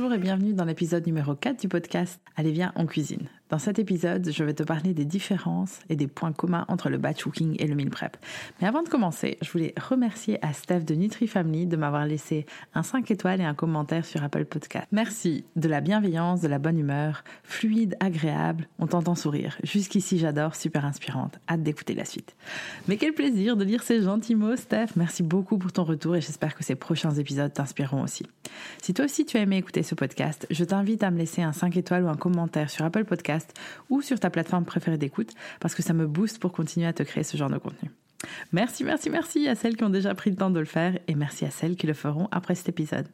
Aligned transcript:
Bonjour 0.00 0.14
et 0.14 0.18
bienvenue 0.18 0.54
dans 0.54 0.64
l'épisode 0.64 1.06
numéro 1.06 1.34
4 1.34 1.60
du 1.60 1.68
podcast 1.68 2.22
Allez 2.34 2.52
viens 2.52 2.72
en 2.74 2.86
cuisine. 2.86 3.28
Dans 3.50 3.58
cet 3.58 3.80
épisode, 3.80 4.30
je 4.30 4.44
vais 4.44 4.54
te 4.54 4.62
parler 4.62 4.94
des 4.94 5.04
différences 5.04 5.80
et 5.88 5.96
des 5.96 6.06
points 6.06 6.32
communs 6.32 6.64
entre 6.68 6.88
le 6.88 6.98
batch 6.98 7.24
cooking 7.24 7.56
et 7.58 7.66
le 7.66 7.74
meal 7.74 7.90
prep. 7.90 8.16
Mais 8.60 8.68
avant 8.68 8.84
de 8.84 8.88
commencer, 8.88 9.38
je 9.42 9.50
voulais 9.50 9.74
remercier 9.76 10.38
à 10.40 10.52
Steph 10.52 10.82
de 10.82 10.94
NutriFamily 10.94 11.66
de 11.66 11.76
m'avoir 11.76 12.06
laissé 12.06 12.46
un 12.74 12.84
5 12.84 13.10
étoiles 13.10 13.40
et 13.40 13.44
un 13.44 13.54
commentaire 13.54 14.04
sur 14.04 14.22
Apple 14.22 14.44
Podcast. 14.44 14.86
Merci 14.92 15.44
de 15.56 15.68
la 15.68 15.80
bienveillance, 15.80 16.40
de 16.40 16.46
la 16.46 16.60
bonne 16.60 16.78
humeur, 16.78 17.24
fluide, 17.42 17.96
agréable, 17.98 18.68
on 18.78 18.86
t'entend 18.86 19.16
sourire. 19.16 19.58
Jusqu'ici, 19.64 20.20
j'adore, 20.20 20.54
super 20.54 20.84
inspirante. 20.84 21.40
Hâte 21.48 21.64
d'écouter 21.64 21.94
la 21.94 22.04
suite. 22.04 22.36
Mais 22.86 22.98
quel 22.98 23.14
plaisir 23.14 23.56
de 23.56 23.64
lire 23.64 23.82
ces 23.82 24.00
gentils 24.00 24.36
mots, 24.36 24.54
Steph. 24.54 24.90
Merci 24.94 25.24
beaucoup 25.24 25.58
pour 25.58 25.72
ton 25.72 25.82
retour 25.82 26.14
et 26.14 26.20
j'espère 26.20 26.54
que 26.54 26.62
ces 26.62 26.76
prochains 26.76 27.16
épisodes 27.16 27.52
t'inspireront 27.52 28.04
aussi. 28.04 28.26
Si 28.80 28.94
toi 28.94 29.06
aussi 29.06 29.24
tu 29.24 29.38
as 29.38 29.40
aimé 29.40 29.56
écouter 29.56 29.82
ce 29.82 29.96
podcast, 29.96 30.46
je 30.50 30.62
t'invite 30.62 31.02
à 31.02 31.10
me 31.10 31.18
laisser 31.18 31.42
un 31.42 31.52
5 31.52 31.76
étoiles 31.76 32.04
ou 32.04 32.08
un 32.08 32.16
commentaire 32.16 32.70
sur 32.70 32.84
Apple 32.84 33.04
Podcast 33.04 33.39
ou 33.88 34.02
sur 34.02 34.18
ta 34.20 34.30
plateforme 34.30 34.64
préférée 34.64 34.98
d'écoute 34.98 35.32
parce 35.60 35.74
que 35.74 35.82
ça 35.82 35.92
me 35.92 36.06
booste 36.06 36.38
pour 36.38 36.52
continuer 36.52 36.86
à 36.86 36.92
te 36.92 37.02
créer 37.02 37.24
ce 37.24 37.36
genre 37.36 37.50
de 37.50 37.58
contenu. 37.58 37.90
Merci, 38.52 38.84
merci, 38.84 39.08
merci 39.10 39.48
à 39.48 39.54
celles 39.54 39.76
qui 39.76 39.84
ont 39.84 39.90
déjà 39.90 40.14
pris 40.14 40.30
le 40.30 40.36
temps 40.36 40.50
de 40.50 40.58
le 40.58 40.66
faire 40.66 40.98
et 41.08 41.14
merci 41.14 41.44
à 41.44 41.50
celles 41.50 41.76
qui 41.76 41.86
le 41.86 41.94
feront 41.94 42.28
après 42.30 42.54
cet 42.54 42.68
épisode. 42.68 43.06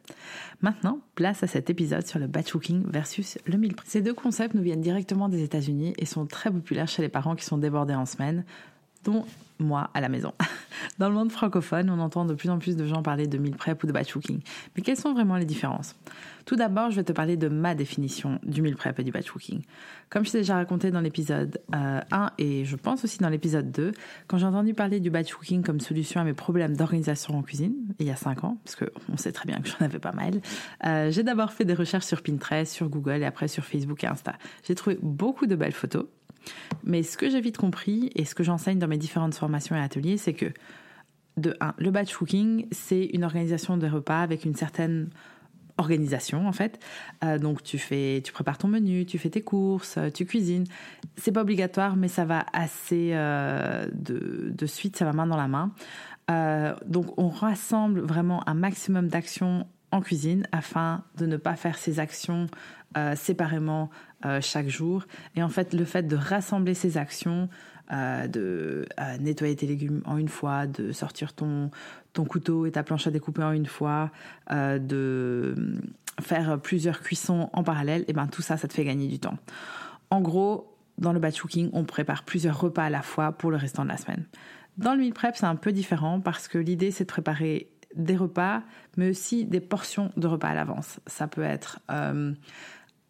Maintenant, 0.61 0.99
place 1.15 1.43
à 1.43 1.47
cet 1.47 1.69
épisode 1.69 2.05
sur 2.05 2.19
le 2.19 2.27
batch 2.27 2.51
cooking 2.51 2.83
versus 2.89 3.37
le 3.45 3.57
meal 3.57 3.73
prep. 3.73 3.87
Ces 3.87 4.01
deux 4.01 4.13
concepts 4.13 4.53
nous 4.53 4.63
viennent 4.63 4.81
directement 4.81 5.29
des 5.29 5.43
États-Unis 5.43 5.93
et 5.97 6.05
sont 6.05 6.25
très 6.25 6.51
populaires 6.51 6.87
chez 6.87 7.01
les 7.01 7.09
parents 7.09 7.35
qui 7.35 7.45
sont 7.45 7.57
débordés 7.57 7.95
en 7.95 8.05
semaine, 8.05 8.43
moi 9.59 9.89
à 9.93 10.01
la 10.01 10.09
maison. 10.09 10.33
Dans 10.99 11.09
le 11.09 11.15
monde 11.15 11.31
francophone, 11.31 11.89
on 11.89 11.99
entend 11.99 12.25
de 12.25 12.33
plus 12.33 12.49
en 12.49 12.59
plus 12.59 12.75
de 12.75 12.85
gens 12.85 13.01
parler 13.01 13.27
de 13.27 13.37
meal 13.37 13.55
prep 13.55 13.83
ou 13.83 13.87
de 13.87 13.91
batch 13.91 14.13
cooking. 14.13 14.39
Mais 14.75 14.81
quelles 14.81 14.97
sont 14.97 15.13
vraiment 15.13 15.37
les 15.37 15.45
différences? 15.45 15.95
Tout 16.45 16.55
d'abord, 16.55 16.91
je 16.91 16.95
vais 16.95 17.03
te 17.03 17.11
parler 17.11 17.35
de 17.35 17.49
ma 17.49 17.75
définition 17.75 18.39
du 18.43 18.61
meal 18.61 18.75
prep 18.75 18.97
et 18.99 19.03
du 19.03 19.11
batch 19.11 19.29
cooking. 19.29 19.61
Comme 20.09 20.25
je 20.25 20.31
t'ai 20.31 20.37
déjà 20.39 20.55
raconté 20.55 20.91
dans 20.91 21.01
l'épisode 21.01 21.59
1 21.73 21.77
euh, 21.77 22.29
et 22.37 22.65
je 22.65 22.75
pense 22.75 23.03
aussi 23.03 23.19
dans 23.19 23.29
l'épisode 23.29 23.71
2, 23.71 23.91
quand 24.27 24.37
j'ai 24.37 24.45
entendu 24.45 24.73
parler 24.73 24.99
du 24.99 25.09
batch 25.09 25.33
cooking 25.33 25.61
comme 25.61 25.79
solution 25.79 26.21
à 26.21 26.23
mes 26.23 26.33
problèmes 26.33 26.77
d'organisation 26.77 27.37
en 27.37 27.41
cuisine, 27.41 27.75
il 27.99 28.05
y 28.05 28.11
a 28.11 28.15
5 28.15 28.43
ans, 28.45 28.57
parce 28.63 28.75
qu'on 28.75 29.17
sait 29.17 29.33
très 29.33 29.45
bien 29.45 29.59
que 29.59 29.67
j'en 29.67 29.85
avais 29.85 29.99
pas 29.99 30.13
mal, 30.13 30.41
euh, 30.85 31.11
j'ai 31.11 31.23
d'abord 31.23 31.51
fait 31.51 31.65
des 31.65 31.73
recherches 31.73 32.05
sur 32.05 32.21
Pinterest, 32.21 32.71
sur 32.71 32.87
Google 32.87 33.21
et 33.21 33.25
après 33.25 33.47
sur 33.47 33.65
Facebook 33.65 34.03
et 34.03 34.07
Insta. 34.07 34.35
J'ai 34.65 34.75
trouvé 34.75 34.97
beaucoup 35.01 35.47
de 35.47 35.55
belles 35.55 35.73
photos 35.73 36.05
mais 36.83 37.03
ce 37.03 37.17
que 37.17 37.29
j'ai 37.29 37.41
vite 37.41 37.57
compris 37.57 38.11
et 38.15 38.25
ce 38.25 38.35
que 38.35 38.43
j'enseigne 38.43 38.79
dans 38.79 38.87
mes 38.87 38.97
différentes 38.97 39.35
formations 39.35 39.75
et 39.75 39.79
ateliers, 39.79 40.17
c'est 40.17 40.33
que 40.33 40.51
de 41.37 41.55
le 41.77 41.91
batch 41.91 42.15
cooking, 42.15 42.67
c'est 42.71 43.05
une 43.05 43.23
organisation 43.23 43.77
de 43.77 43.87
repas 43.87 44.21
avec 44.21 44.43
une 44.43 44.55
certaine 44.55 45.09
organisation 45.77 46.47
en 46.47 46.51
fait. 46.51 46.79
Euh, 47.23 47.37
donc 47.37 47.63
tu 47.63 47.77
fais, 47.77 48.21
tu 48.23 48.33
prépares 48.33 48.57
ton 48.57 48.67
menu, 48.67 49.05
tu 49.05 49.17
fais 49.17 49.29
tes 49.29 49.41
courses, 49.41 49.99
tu 50.13 50.25
cuisines. 50.25 50.65
C'est 51.15 51.31
pas 51.31 51.41
obligatoire, 51.41 51.95
mais 51.95 52.07
ça 52.07 52.25
va 52.25 52.45
assez 52.53 53.11
euh, 53.13 53.87
de, 53.93 54.51
de, 54.51 54.65
suite, 54.65 54.95
ça 54.95 55.05
va 55.05 55.13
main 55.13 55.27
dans 55.27 55.37
la 55.37 55.47
main. 55.47 55.71
Euh, 56.29 56.75
donc 56.85 57.17
on 57.17 57.29
rassemble 57.29 58.01
vraiment 58.01 58.47
un 58.49 58.53
maximum 58.53 59.07
d'actions 59.07 59.65
en 59.91 60.01
cuisine 60.01 60.47
afin 60.51 61.03
de 61.17 61.25
ne 61.25 61.37
pas 61.37 61.55
faire 61.55 61.77
ces 61.77 61.99
actions 61.99 62.47
euh, 62.95 63.15
séparément 63.15 63.89
euh, 64.25 64.41
chaque 64.41 64.69
jour. 64.69 65.05
Et 65.35 65.43
en 65.43 65.49
fait, 65.49 65.73
le 65.73 65.85
fait 65.85 66.03
de 66.03 66.15
rassembler 66.15 66.73
ces 66.73 66.97
actions, 66.97 67.49
euh, 67.91 68.27
de 68.27 68.85
nettoyer 69.19 69.55
tes 69.55 69.67
légumes 69.67 70.01
en 70.05 70.17
une 70.17 70.29
fois, 70.29 70.67
de 70.67 70.91
sortir 70.91 71.33
ton, 71.33 71.71
ton 72.13 72.25
couteau 72.25 72.65
et 72.65 72.71
ta 72.71 72.83
planche 72.83 73.07
à 73.07 73.11
découper 73.11 73.43
en 73.43 73.51
une 73.51 73.65
fois, 73.65 74.11
de 74.49 75.55
faire 76.21 76.59
plusieurs 76.59 77.01
cuissons 77.01 77.49
en 77.53 77.63
parallèle, 77.63 78.03
et 78.07 78.13
ben 78.13 78.27
tout 78.27 78.41
ça, 78.41 78.57
ça 78.57 78.67
te 78.67 78.73
fait 78.73 78.83
gagner 78.83 79.07
du 79.07 79.19
temps. 79.19 79.37
En 80.09 80.21
gros, 80.21 80.75
dans 80.97 81.13
le 81.13 81.19
batch 81.19 81.39
cooking, 81.39 81.69
on 81.73 81.83
prépare 81.83 82.23
plusieurs 82.23 82.59
repas 82.59 82.85
à 82.85 82.89
la 82.89 83.01
fois 83.01 83.31
pour 83.31 83.51
le 83.51 83.57
restant 83.57 83.83
de 83.83 83.89
la 83.89 83.97
semaine. 83.97 84.25
Dans 84.77 84.93
le 84.93 85.01
meal 85.01 85.13
prep, 85.13 85.35
c'est 85.35 85.45
un 85.45 85.55
peu 85.55 85.71
différent 85.71 86.19
parce 86.19 86.47
que 86.47 86.57
l'idée, 86.57 86.91
c'est 86.91 87.03
de 87.03 87.09
préparer 87.09 87.69
des 87.97 88.15
repas, 88.15 88.61
mais 88.95 89.09
aussi 89.09 89.45
des 89.45 89.59
portions 89.59 90.11
de 90.17 90.27
repas 90.27 90.49
à 90.49 90.55
l'avance. 90.55 90.99
Ça 91.07 91.27
peut 91.27 91.43
être, 91.43 91.79
euh, 91.91 92.33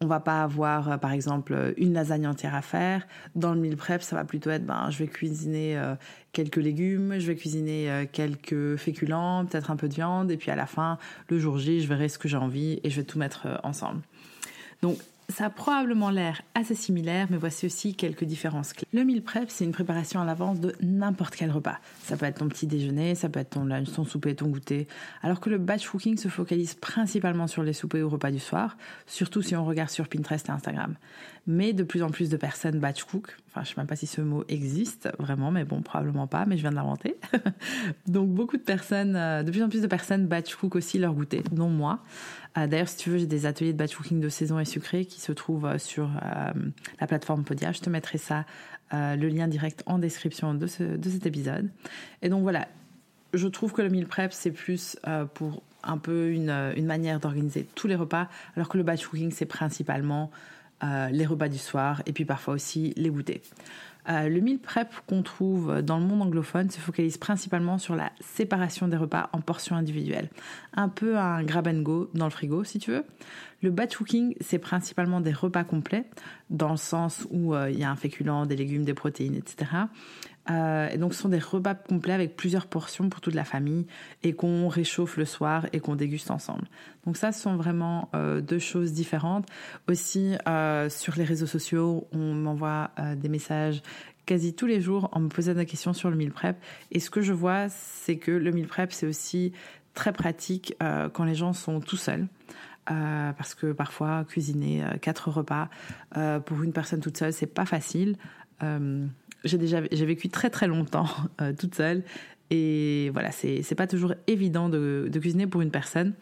on 0.00 0.06
va 0.06 0.20
pas 0.20 0.42
avoir, 0.42 0.90
euh, 0.90 0.96
par 0.96 1.12
exemple, 1.12 1.74
une 1.76 1.92
lasagne 1.92 2.26
entière 2.26 2.54
à 2.54 2.62
faire. 2.62 3.06
Dans 3.34 3.52
le 3.52 3.60
meal 3.60 3.76
prep, 3.76 4.02
ça 4.02 4.16
va 4.16 4.24
plutôt 4.24 4.50
être, 4.50 4.64
ben, 4.64 4.90
je 4.90 4.98
vais 4.98 5.08
cuisiner 5.08 5.78
euh, 5.78 5.94
quelques 6.32 6.56
légumes, 6.56 7.18
je 7.18 7.26
vais 7.26 7.36
cuisiner 7.36 7.90
euh, 7.90 8.04
quelques 8.10 8.76
féculents, 8.76 9.44
peut-être 9.44 9.70
un 9.70 9.76
peu 9.76 9.88
de 9.88 9.94
viande, 9.94 10.30
et 10.30 10.36
puis 10.36 10.50
à 10.50 10.56
la 10.56 10.66
fin, 10.66 10.98
le 11.28 11.38
jour 11.38 11.58
J, 11.58 11.80
je 11.80 11.88
verrai 11.88 12.08
ce 12.08 12.18
que 12.18 12.28
j'ai 12.28 12.36
envie 12.36 12.80
et 12.82 12.90
je 12.90 12.96
vais 13.00 13.04
tout 13.04 13.18
mettre 13.18 13.60
ensemble. 13.62 14.02
Donc, 14.82 14.98
ça 15.30 15.44
a 15.44 15.50
probablement 15.50 16.10
l'air 16.10 16.40
assez 16.54 16.74
similaire, 16.74 17.26
mais 17.30 17.36
voici 17.36 17.66
aussi 17.66 17.94
quelques 17.94 18.24
différences 18.24 18.72
clés. 18.72 18.88
Le 18.92 19.04
meal 19.04 19.22
prep, 19.22 19.50
c'est 19.50 19.64
une 19.64 19.72
préparation 19.72 20.20
à 20.20 20.24
l'avance 20.24 20.58
de 20.58 20.74
n'importe 20.80 21.36
quel 21.36 21.50
repas. 21.50 21.78
Ça 22.02 22.16
peut 22.16 22.24
être 22.24 22.38
ton 22.38 22.48
petit 22.48 22.66
déjeuner, 22.66 23.14
ça 23.14 23.28
peut 23.28 23.40
être 23.40 23.50
ton 23.50 23.64
lunch, 23.64 23.92
ton 23.92 24.04
souper, 24.04 24.34
ton 24.34 24.46
goûter. 24.46 24.88
Alors 25.22 25.40
que 25.40 25.50
le 25.50 25.58
batch 25.58 25.86
cooking 25.86 26.16
se 26.16 26.28
focalise 26.28 26.74
principalement 26.74 27.46
sur 27.46 27.62
les 27.62 27.74
soupers 27.74 28.02
ou 28.02 28.08
repas 28.08 28.30
du 28.30 28.38
soir, 28.38 28.78
surtout 29.06 29.42
si 29.42 29.54
on 29.54 29.66
regarde 29.66 29.90
sur 29.90 30.08
Pinterest 30.08 30.48
et 30.48 30.52
Instagram. 30.52 30.94
Mais 31.46 31.74
de 31.74 31.82
plus 31.82 32.02
en 32.02 32.10
plus 32.10 32.30
de 32.30 32.36
personnes 32.36 32.78
batch 32.78 33.04
cook. 33.04 33.36
Enfin, 33.58 33.64
je 33.64 33.70
sais 33.70 33.80
même 33.80 33.88
pas 33.88 33.96
si 33.96 34.06
ce 34.06 34.20
mot 34.20 34.44
existe 34.48 35.08
vraiment, 35.18 35.50
mais 35.50 35.64
bon, 35.64 35.82
probablement 35.82 36.28
pas, 36.28 36.46
mais 36.46 36.56
je 36.56 36.62
viens 36.62 36.70
de 36.70 36.76
l'inventer. 36.76 37.16
Donc 38.06 38.28
beaucoup 38.28 38.56
de 38.56 38.62
personnes, 38.62 39.16
euh, 39.16 39.42
de 39.42 39.50
plus 39.50 39.64
en 39.64 39.68
plus 39.68 39.82
de 39.82 39.88
personnes 39.88 40.28
batch 40.28 40.54
cook 40.54 40.76
aussi 40.76 40.98
leur 40.98 41.12
goûter, 41.12 41.42
dont 41.50 41.68
moi. 41.68 41.98
Euh, 42.56 42.68
d'ailleurs, 42.68 42.88
si 42.88 42.98
tu 42.98 43.10
veux, 43.10 43.18
j'ai 43.18 43.26
des 43.26 43.46
ateliers 43.46 43.72
de 43.72 43.78
batch 43.78 43.96
cooking 43.96 44.20
de 44.20 44.28
saison 44.28 44.60
et 44.60 44.64
sucré 44.64 45.06
qui 45.06 45.20
se 45.20 45.32
trouvent 45.32 45.66
euh, 45.66 45.78
sur 45.78 46.08
la 47.00 47.06
plateforme 47.08 47.42
Podia. 47.42 47.72
Je 47.72 47.80
te 47.80 47.90
mettrai 47.90 48.18
ça, 48.18 48.44
le 48.92 49.26
lien 49.26 49.48
direct 49.48 49.82
en 49.86 49.98
description 49.98 50.54
de, 50.54 50.66
cet 50.68 51.26
épisode. 51.26 51.68
Et 52.22 52.28
donc 52.28 52.42
voilà, 52.42 52.68
je 53.34 53.48
trouve 53.48 53.72
que 53.72 53.82
le 53.82 53.88
meal 53.88 54.06
prep, 54.06 54.32
c'est 54.32 54.52
plus 54.52 54.96
pour 55.34 55.62
un 55.82 55.98
peu 55.98 56.30
une, 56.30 56.50
une 56.76 56.86
manière 56.86 57.18
d'organiser 57.18 57.66
tous 57.74 57.88
les 57.88 57.96
repas, 57.96 58.28
alors 58.56 58.68
que 58.68 58.78
le 58.78 58.84
batch 58.84 59.06
cooking, 59.06 59.32
c'est 59.32 59.46
principalement 59.46 60.30
les 60.82 61.26
repas 61.26 61.48
du 61.48 61.58
soir 61.58 62.02
et 62.06 62.12
puis 62.12 62.24
parfois 62.24 62.54
aussi 62.54 62.92
les 62.96 63.10
goûters. 63.10 63.40
Euh, 64.08 64.28
le 64.28 64.40
meal 64.40 64.58
prep 64.58 64.88
qu'on 65.06 65.22
trouve 65.22 65.82
dans 65.82 65.98
le 65.98 66.04
monde 66.04 66.22
anglophone 66.22 66.70
se 66.70 66.80
focalise 66.80 67.18
principalement 67.18 67.76
sur 67.76 67.94
la 67.94 68.10
séparation 68.20 68.88
des 68.88 68.96
repas 68.96 69.28
en 69.32 69.40
portions 69.40 69.76
individuelles. 69.76 70.30
Un 70.74 70.88
peu 70.88 71.18
un 71.18 71.42
grab 71.42 71.68
and 71.68 71.82
go 71.82 72.10
dans 72.14 72.24
le 72.24 72.30
frigo 72.30 72.64
si 72.64 72.78
tu 72.78 72.90
veux. 72.90 73.04
Le 73.60 73.70
batch 73.70 73.96
cooking, 73.96 74.34
c'est 74.40 74.58
principalement 74.58 75.20
des 75.20 75.32
repas 75.32 75.64
complets, 75.64 76.04
dans 76.48 76.70
le 76.70 76.76
sens 76.76 77.26
où 77.30 77.54
euh, 77.54 77.70
il 77.70 77.78
y 77.78 77.84
a 77.84 77.90
un 77.90 77.96
féculent, 77.96 78.46
des 78.46 78.56
légumes, 78.56 78.84
des 78.84 78.94
protéines, 78.94 79.34
etc. 79.34 79.66
Euh, 80.50 80.88
et 80.88 80.98
donc, 80.98 81.14
ce 81.14 81.22
sont 81.22 81.28
des 81.28 81.38
repas 81.38 81.74
complets 81.74 82.12
avec 82.12 82.36
plusieurs 82.36 82.66
portions 82.66 83.08
pour 83.08 83.20
toute 83.20 83.34
la 83.34 83.44
famille 83.44 83.86
et 84.22 84.32
qu'on 84.32 84.68
réchauffe 84.68 85.16
le 85.16 85.24
soir 85.24 85.66
et 85.72 85.80
qu'on 85.80 85.94
déguste 85.94 86.30
ensemble. 86.30 86.64
Donc 87.04 87.16
ça, 87.16 87.32
ce 87.32 87.42
sont 87.42 87.56
vraiment 87.56 88.08
euh, 88.14 88.40
deux 88.40 88.58
choses 88.58 88.92
différentes. 88.92 89.46
Aussi, 89.88 90.36
euh, 90.48 90.88
sur 90.88 91.16
les 91.16 91.24
réseaux 91.24 91.46
sociaux, 91.46 92.06
on 92.12 92.34
m'envoie 92.34 92.90
des 93.16 93.28
messages 93.28 93.82
quasi 94.26 94.54
tous 94.54 94.66
les 94.66 94.80
jours 94.80 95.08
en 95.12 95.20
me 95.20 95.28
posant 95.28 95.54
des 95.54 95.66
questions 95.66 95.92
sur 95.92 96.10
le 96.10 96.16
meal 96.16 96.32
prep. 96.32 96.56
Et 96.90 97.00
ce 97.00 97.10
que 97.10 97.22
je 97.22 97.32
vois, 97.32 97.68
c'est 97.68 98.16
que 98.16 98.30
le 98.30 98.52
meal 98.52 98.66
prep, 98.66 98.92
c'est 98.92 99.06
aussi 99.06 99.52
très 99.94 100.12
pratique 100.12 100.74
quand 101.12 101.24
les 101.24 101.34
gens 101.34 101.52
sont 101.52 101.80
tout 101.80 101.96
seuls. 101.96 102.26
parce 102.86 103.54
que 103.54 103.72
parfois 103.72 104.24
cuisiner 104.28 104.84
quatre 105.00 105.30
repas 105.30 105.68
pour 106.44 106.62
une 106.62 106.72
personne 106.72 107.00
toute 107.00 107.16
seule, 107.16 107.32
c'est 107.32 107.46
pas 107.46 107.66
facile. 107.66 108.16
J'ai 109.44 109.58
déjà 109.58 109.80
j'ai 109.90 110.06
vécu 110.06 110.28
très 110.28 110.50
très 110.50 110.66
longtemps 110.66 111.08
toute 111.58 111.74
seule 111.74 112.02
et 112.50 113.10
voilà, 113.12 113.30
c'est 113.30 113.74
pas 113.76 113.86
toujours 113.86 114.14
évident 114.26 114.68
de, 114.68 115.10
cuisiner 115.20 115.46
pour 115.46 115.60
une 115.60 115.70
personne. 115.70 116.14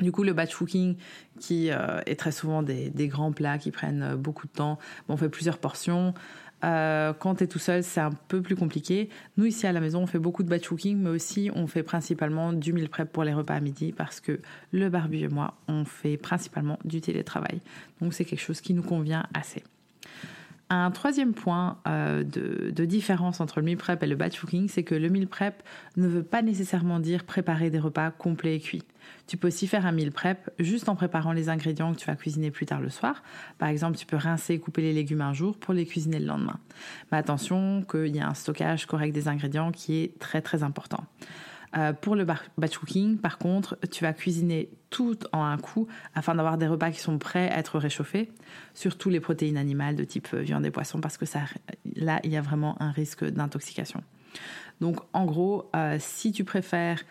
Du 0.00 0.12
coup, 0.12 0.24
le 0.24 0.34
batch 0.34 0.54
cooking, 0.54 0.96
qui 1.40 1.70
euh, 1.70 2.00
est 2.04 2.16
très 2.16 2.32
souvent 2.32 2.62
des, 2.62 2.90
des, 2.90 3.08
grands 3.08 3.32
plats 3.32 3.56
qui 3.56 3.70
prennent 3.70 4.02
euh, 4.02 4.16
beaucoup 4.16 4.46
de 4.46 4.52
temps, 4.52 4.78
on 5.08 5.16
fait 5.16 5.30
plusieurs 5.30 5.56
portions. 5.56 6.12
Euh, 6.64 7.14
quand 7.14 7.36
tu 7.36 7.44
es 7.44 7.46
tout 7.46 7.58
seul, 7.58 7.82
c'est 7.82 8.00
un 8.00 8.10
peu 8.10 8.42
plus 8.42 8.56
compliqué. 8.56 9.08
Nous, 9.38 9.46
ici 9.46 9.66
à 9.66 9.72
la 9.72 9.80
maison, 9.80 10.02
on 10.02 10.06
fait 10.06 10.18
beaucoup 10.18 10.42
de 10.42 10.50
batch 10.50 10.68
cooking, 10.68 10.98
mais 10.98 11.08
aussi 11.08 11.50
on 11.54 11.66
fait 11.66 11.82
principalement 11.82 12.52
du 12.52 12.74
meal 12.74 12.90
prep 12.90 13.10
pour 13.10 13.24
les 13.24 13.32
repas 13.32 13.54
à 13.54 13.60
midi 13.60 13.92
parce 13.92 14.20
que 14.20 14.40
le 14.70 14.90
barbu 14.90 15.20
et 15.20 15.28
moi, 15.28 15.54
on 15.66 15.86
fait 15.86 16.18
principalement 16.18 16.78
du 16.84 17.00
télétravail. 17.00 17.62
Donc, 18.02 18.12
c'est 18.12 18.26
quelque 18.26 18.40
chose 18.40 18.60
qui 18.60 18.74
nous 18.74 18.82
convient 18.82 19.26
assez. 19.32 19.64
Un 20.68 20.90
troisième 20.90 21.32
point 21.32 21.78
euh, 21.86 22.24
de, 22.24 22.84
différence 22.84 23.40
entre 23.40 23.60
le 23.60 23.66
meal 23.66 23.76
prep 23.76 24.02
et 24.02 24.06
le 24.06 24.16
batch 24.16 24.40
cooking, 24.40 24.68
c'est 24.68 24.82
que 24.82 24.96
le 24.96 25.08
meal 25.08 25.28
prep 25.28 25.62
ne 25.96 26.08
veut 26.08 26.24
pas 26.24 26.42
nécessairement 26.42 26.98
dire 26.98 27.22
préparer 27.22 27.70
des 27.70 27.78
repas 27.78 28.10
complets 28.10 28.56
et 28.56 28.60
cuits. 28.60 28.82
Tu 29.28 29.36
peux 29.36 29.46
aussi 29.46 29.68
faire 29.68 29.86
un 29.86 29.92
meal 29.92 30.10
prep 30.10 30.50
juste 30.58 30.88
en 30.88 30.96
préparant 30.96 31.32
les 31.32 31.48
ingrédients 31.48 31.92
que 31.94 31.98
tu 31.98 32.06
vas 32.06 32.16
cuisiner 32.16 32.50
plus 32.50 32.66
tard 32.66 32.80
le 32.80 32.90
soir. 32.90 33.22
Par 33.58 33.68
exemple, 33.68 33.96
tu 33.96 34.06
peux 34.06 34.16
rincer 34.16 34.54
et 34.54 34.58
couper 34.58 34.82
les 34.82 34.92
légumes 34.92 35.20
un 35.20 35.32
jour 35.32 35.56
pour 35.56 35.72
les 35.72 35.86
cuisiner 35.86 36.18
le 36.18 36.26
lendemain. 36.26 36.58
Mais 37.12 37.18
attention 37.18 37.84
qu'il 37.88 38.16
y 38.16 38.18
a 38.20 38.28
un 38.28 38.34
stockage 38.34 38.86
correct 38.86 39.12
des 39.12 39.28
ingrédients 39.28 39.70
qui 39.70 40.02
est 40.02 40.18
très 40.18 40.42
très 40.42 40.64
important. 40.64 41.04
Euh, 41.76 41.92
pour 41.92 42.14
le 42.14 42.24
batch 42.24 42.78
cooking, 42.78 43.18
par 43.18 43.38
contre, 43.38 43.78
tu 43.90 44.04
vas 44.04 44.12
cuisiner 44.12 44.70
tout 44.90 45.18
en 45.32 45.44
un 45.44 45.58
coup 45.58 45.88
afin 46.14 46.34
d'avoir 46.34 46.58
des 46.58 46.66
repas 46.66 46.90
qui 46.90 47.00
sont 47.00 47.18
prêts 47.18 47.50
à 47.50 47.58
être 47.58 47.78
réchauffés, 47.78 48.30
surtout 48.74 49.10
les 49.10 49.20
protéines 49.20 49.56
animales 49.56 49.96
de 49.96 50.04
type 50.04 50.28
euh, 50.34 50.40
viande 50.40 50.64
et 50.64 50.70
poisson, 50.70 51.00
parce 51.00 51.18
que 51.18 51.26
ça, 51.26 51.40
là, 51.94 52.20
il 52.24 52.32
y 52.32 52.36
a 52.36 52.40
vraiment 52.40 52.80
un 52.80 52.90
risque 52.90 53.24
d'intoxication. 53.24 54.02
Donc, 54.80 55.00
en 55.12 55.24
gros, 55.24 55.70
euh, 55.74 55.96
si 56.00 56.32
tu 56.32 56.44
préfères 56.44 57.04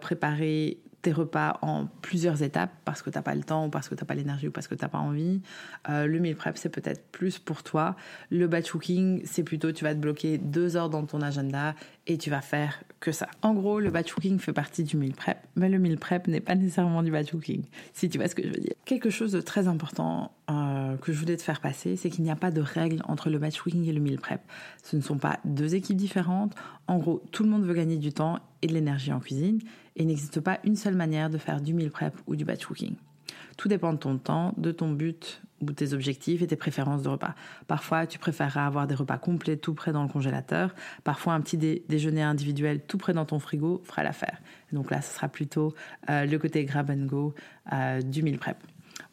préparer 0.00 0.78
tes 1.02 1.12
repas 1.12 1.58
en 1.62 1.86
plusieurs 2.00 2.42
étapes 2.42 2.70
parce 2.84 3.02
que 3.02 3.10
tu 3.10 3.18
n'as 3.18 3.22
pas 3.22 3.34
le 3.34 3.42
temps 3.42 3.66
ou 3.66 3.68
parce 3.68 3.88
que 3.88 3.94
tu 3.94 4.02
n'as 4.02 4.06
pas 4.06 4.14
l'énergie 4.14 4.48
ou 4.48 4.52
parce 4.52 4.68
que 4.68 4.74
tu 4.74 4.82
n'as 4.82 4.88
pas 4.88 4.98
envie. 4.98 5.42
Euh, 5.88 6.06
le 6.06 6.20
meal 6.20 6.36
prep, 6.36 6.56
c'est 6.56 6.68
peut-être 6.68 7.04
plus 7.10 7.38
pour 7.38 7.64
toi. 7.64 7.96
Le 8.30 8.46
batch 8.46 8.70
cooking, 8.70 9.22
c'est 9.24 9.42
plutôt 9.42 9.72
tu 9.72 9.84
vas 9.84 9.94
te 9.94 9.98
bloquer 9.98 10.38
deux 10.38 10.76
heures 10.76 10.88
dans 10.88 11.04
ton 11.04 11.20
agenda 11.20 11.74
et 12.06 12.18
tu 12.18 12.30
vas 12.30 12.40
faire 12.40 12.82
que 13.00 13.10
ça. 13.10 13.28
En 13.42 13.52
gros, 13.52 13.80
le 13.80 13.90
batch 13.90 14.12
cooking 14.12 14.38
fait 14.38 14.52
partie 14.52 14.84
du 14.84 14.96
meal 14.96 15.12
prep, 15.12 15.38
mais 15.56 15.68
le 15.68 15.78
meal 15.78 15.98
prep 15.98 16.28
n'est 16.28 16.40
pas 16.40 16.54
nécessairement 16.54 17.02
du 17.02 17.10
batch 17.10 17.32
cooking, 17.32 17.64
si 17.92 18.08
tu 18.08 18.18
vois 18.18 18.28
ce 18.28 18.36
que 18.36 18.42
je 18.42 18.48
veux 18.48 18.60
dire. 18.60 18.74
Quelque 18.84 19.10
chose 19.10 19.32
de 19.32 19.40
très 19.40 19.66
important 19.66 20.30
euh, 20.50 20.96
que 20.96 21.12
je 21.12 21.18
voulais 21.18 21.36
te 21.36 21.42
faire 21.42 21.60
passer, 21.60 21.96
c'est 21.96 22.10
qu'il 22.10 22.22
n'y 22.22 22.30
a 22.30 22.36
pas 22.36 22.52
de 22.52 22.60
règle 22.60 23.02
entre 23.08 23.28
le 23.28 23.38
batch 23.38 23.60
cooking 23.60 23.88
et 23.88 23.92
le 23.92 24.00
meal 24.00 24.20
prep. 24.20 24.40
Ce 24.84 24.96
ne 24.96 25.02
sont 25.02 25.18
pas 25.18 25.40
deux 25.44 25.74
équipes 25.74 25.96
différentes. 25.96 26.54
En 26.86 26.98
gros, 26.98 27.22
tout 27.32 27.42
le 27.42 27.50
monde 27.50 27.64
veut 27.64 27.74
gagner 27.74 27.96
du 27.96 28.12
temps 28.12 28.38
et 28.62 28.66
de 28.66 28.72
l'énergie 28.72 29.12
en 29.12 29.20
cuisine 29.20 29.60
et 29.96 30.02
il 30.02 30.06
n'existe 30.06 30.40
pas 30.40 30.58
une 30.64 30.76
seule 30.76 30.94
manière 30.94 31.30
de 31.30 31.38
faire 31.38 31.60
du 31.60 31.74
meal 31.74 31.90
prep 31.90 32.14
ou 32.26 32.36
du 32.36 32.44
batch 32.44 32.64
cooking. 32.64 32.94
Tout 33.56 33.68
dépend 33.68 33.92
de 33.92 33.98
ton 33.98 34.18
temps, 34.18 34.54
de 34.56 34.72
ton 34.72 34.90
but 34.90 35.42
ou 35.60 35.66
de 35.66 35.72
tes 35.72 35.92
objectifs 35.92 36.42
et 36.42 36.46
tes 36.46 36.56
préférences 36.56 37.02
de 37.02 37.08
repas. 37.08 37.34
Parfois, 37.66 38.06
tu 38.06 38.18
préféreras 38.18 38.66
avoir 38.66 38.86
des 38.86 38.94
repas 38.94 39.18
complets 39.18 39.56
tout 39.56 39.74
près 39.74 39.92
dans 39.92 40.02
le 40.02 40.08
congélateur. 40.08 40.74
Parfois, 41.04 41.34
un 41.34 41.40
petit 41.40 41.56
déjeuner 41.56 42.22
individuel 42.22 42.80
tout 42.86 42.98
près 42.98 43.12
dans 43.12 43.24
ton 43.24 43.38
frigo 43.38 43.80
fera 43.84 44.02
l'affaire. 44.02 44.38
Donc 44.72 44.90
là, 44.90 45.02
ce 45.02 45.14
sera 45.14 45.28
plutôt 45.28 45.74
euh, 46.10 46.24
le 46.24 46.38
côté 46.38 46.64
grab 46.64 46.90
and 46.90 47.06
go 47.06 47.34
euh, 47.72 48.00
du 48.00 48.22
meal 48.22 48.38
prep. 48.38 48.56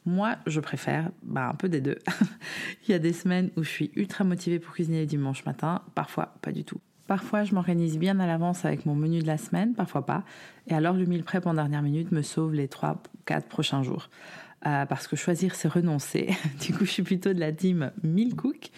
Moi, 0.05 0.37
je 0.47 0.59
préfère 0.59 1.11
bah, 1.21 1.49
un 1.49 1.55
peu 1.55 1.69
des 1.69 1.81
deux. 1.81 1.99
Il 2.87 2.91
y 2.91 2.93
a 2.93 2.99
des 2.99 3.13
semaines 3.13 3.51
où 3.57 3.63
je 3.63 3.69
suis 3.69 3.91
ultra 3.95 4.23
motivée 4.23 4.59
pour 4.59 4.73
cuisiner 4.73 5.01
le 5.01 5.05
dimanche 5.05 5.45
matin, 5.45 5.83
parfois 5.93 6.35
pas 6.41 6.51
du 6.51 6.63
tout. 6.63 6.79
Parfois, 7.09 7.43
je 7.43 7.55
m'organise 7.55 7.97
bien 7.97 8.19
à 8.19 8.27
l'avance 8.27 8.65
avec 8.65 8.85
mon 8.85 8.93
menu 8.93 9.17
de 9.17 9.25
la 9.25 9.39
semaine, 9.39 9.73
parfois 9.73 10.05
pas. 10.05 10.23
Et 10.67 10.75
alors, 10.75 10.93
le 10.93 11.07
meal 11.07 11.23
prep 11.23 11.47
en 11.47 11.55
dernière 11.55 11.81
minute 11.81 12.11
me 12.11 12.21
sauve 12.21 12.53
les 12.53 12.67
3-4 12.67 13.47
prochains 13.49 13.81
jours. 13.81 14.11
Euh, 14.67 14.85
parce 14.85 15.07
que 15.07 15.15
choisir, 15.15 15.55
c'est 15.55 15.67
renoncer. 15.67 16.29
du 16.61 16.71
coup, 16.71 16.85
je 16.85 16.91
suis 16.91 17.01
plutôt 17.01 17.33
de 17.33 17.39
la 17.39 17.51
team 17.51 17.89
meal 18.03 18.35
cook. 18.35 18.69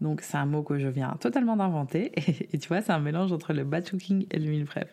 Donc, 0.00 0.20
c'est 0.20 0.36
un 0.36 0.46
mot 0.46 0.62
que 0.62 0.78
je 0.78 0.86
viens 0.86 1.16
totalement 1.18 1.56
d'inventer. 1.56 2.12
Et, 2.52 2.58
tu 2.58 2.68
vois, 2.68 2.80
c'est 2.80 2.92
un 2.92 3.00
mélange 3.00 3.32
entre 3.32 3.52
le 3.52 3.64
batch 3.64 3.90
cooking 3.90 4.24
et 4.30 4.38
le 4.38 4.48
meal 4.48 4.66
prep. 4.66 4.88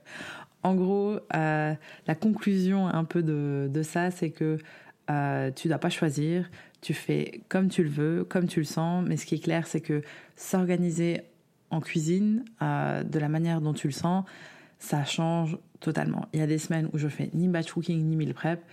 En 0.63 0.73
gros, 0.73 1.19
euh, 1.35 1.75
la 2.07 2.15
conclusion 2.15 2.87
un 2.87 3.03
peu 3.03 3.21
de, 3.21 3.81
ça, 3.83 4.09
c'est 4.09 4.31
que 4.31 4.57
euh, 5.11 5.51
tu 5.51 5.67
dois 5.67 5.77
pas 5.77 5.91
choisir. 5.91 6.49
Tu 6.81 6.95
fais 6.95 7.41
comme 7.47 7.69
tu 7.69 7.83
le 7.83 7.89
veux, 7.89 8.23
comme 8.23 8.47
tu 8.47 8.59
le 8.59 8.65
sens. 8.65 9.05
Mais 9.07 9.17
ce 9.17 9.27
qui 9.27 9.35
est 9.35 9.43
clair, 9.43 9.67
c'est 9.67 9.81
que 9.81 10.01
s'organiser 10.35 11.21
en 11.69 11.81
cuisine, 11.81 12.45
euh, 12.61 13.03
de 13.03 13.19
la 13.19 13.29
manière 13.29 13.61
dont 13.61 13.73
tu 13.73 13.87
le 13.87 13.93
sens, 13.93 14.25
ça 14.79 15.03
change 15.03 15.57
totalement. 15.79 16.27
Il 16.33 16.39
y 16.39 16.43
a 16.43 16.47
des 16.47 16.57
semaines 16.57 16.89
où 16.93 16.97
je 16.97 17.07
fais 17.07 17.29
ni 17.33 17.47
batch 17.47 17.71
cooking 17.71 18.03
ni 18.03 18.15
meal 18.15 18.33
prep. 18.33 18.63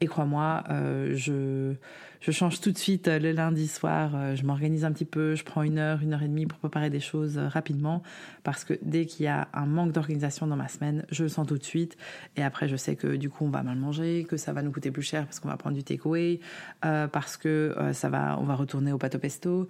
Et 0.00 0.06
crois-moi, 0.06 0.64
euh, 0.70 1.12
je, 1.14 1.74
je 2.20 2.30
change 2.32 2.60
tout 2.60 2.72
de 2.72 2.78
suite 2.78 3.06
euh, 3.06 3.18
le 3.20 3.30
lundi 3.30 3.68
soir. 3.68 4.34
je 4.34 4.44
m'organise 4.44 4.84
un 4.84 4.92
petit 4.92 5.04
peu, 5.04 5.36
je 5.36 5.44
prends 5.44 5.62
une 5.62 5.78
heure, 5.78 6.02
une 6.02 6.12
heure 6.12 6.22
et 6.22 6.28
demie 6.28 6.46
pour 6.46 6.58
préparer 6.58 6.90
des 6.90 7.00
choses 7.00 7.38
rapidement. 7.38 8.02
Parce 8.42 8.64
que 8.64 8.74
dès 8.82 9.06
qu'il 9.06 9.24
y 9.24 9.28
a 9.28 9.48
un 9.54 9.66
manque 9.66 9.92
d'organisation 9.92 10.46
dans 10.46 10.56
ma 10.56 10.68
semaine, 10.68 11.06
je 11.10 11.22
le 11.22 11.28
sens 11.28 11.46
tout 11.46 11.56
de 11.56 11.64
suite. 11.64 11.96
Et 12.36 12.42
après, 12.42 12.68
je 12.68 12.76
sais 12.76 12.96
que 12.96 13.16
du 13.16 13.30
coup, 13.30 13.44
on 13.46 13.50
va 13.50 13.62
mal 13.62 13.78
manger, 13.78 14.26
que 14.28 14.36
ça 14.36 14.52
va 14.52 14.62
nous 14.62 14.72
coûter 14.72 14.90
plus 14.90 15.02
cher 15.02 15.24
parce 15.24 15.38
qu'on 15.38 15.48
va 15.48 15.56
prendre 15.56 15.76
du 15.76 15.84
takeaway, 15.84 16.40
parce 16.80 17.36
que 17.36 17.74
ça 17.92 18.08
va, 18.08 18.36
on 18.40 18.44
va 18.44 18.56
retourner 18.56 18.92
au 18.92 18.98
pâte 18.98 19.16
pesto. 19.16 19.68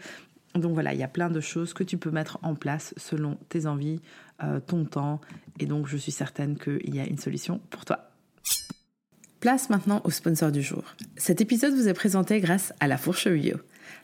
Donc 0.55 0.73
voilà, 0.75 0.95
il 0.95 1.01
y 1.01 1.03
a 1.03 1.09
plein 1.09 1.31
de 1.31 1.41
choses 1.41 1.75
que 1.75 1.83
tu 1.83 1.99
peux 1.99 2.11
mettre 2.11 2.39
en 2.43 2.55
place 2.55 2.95
selon 2.97 3.37
tes 3.49 3.67
envies, 3.67 4.01
euh, 4.43 4.61
ton 4.61 4.85
temps, 4.85 5.21
et 5.59 5.67
donc 5.67 5.89
je 5.89 5.97
suis 5.97 6.12
certaine 6.12 6.56
qu'il 6.56 6.95
y 6.95 7.01
a 7.01 7.06
une 7.06 7.19
solution 7.19 7.61
pour 7.71 7.85
toi. 7.85 8.11
Place 9.41 9.69
maintenant 9.69 10.01
au 10.05 10.11
sponsor 10.11 10.53
du 10.53 10.62
jour. 10.62 10.85
Cet 11.17 11.41
épisode 11.41 11.75
vous 11.75 11.89
est 11.89 11.95
présenté 11.95 12.41
grâce 12.41 12.73
à 12.81 12.87
La 12.87 12.97
Fourche 12.97 13.29
Bio. 13.29 13.56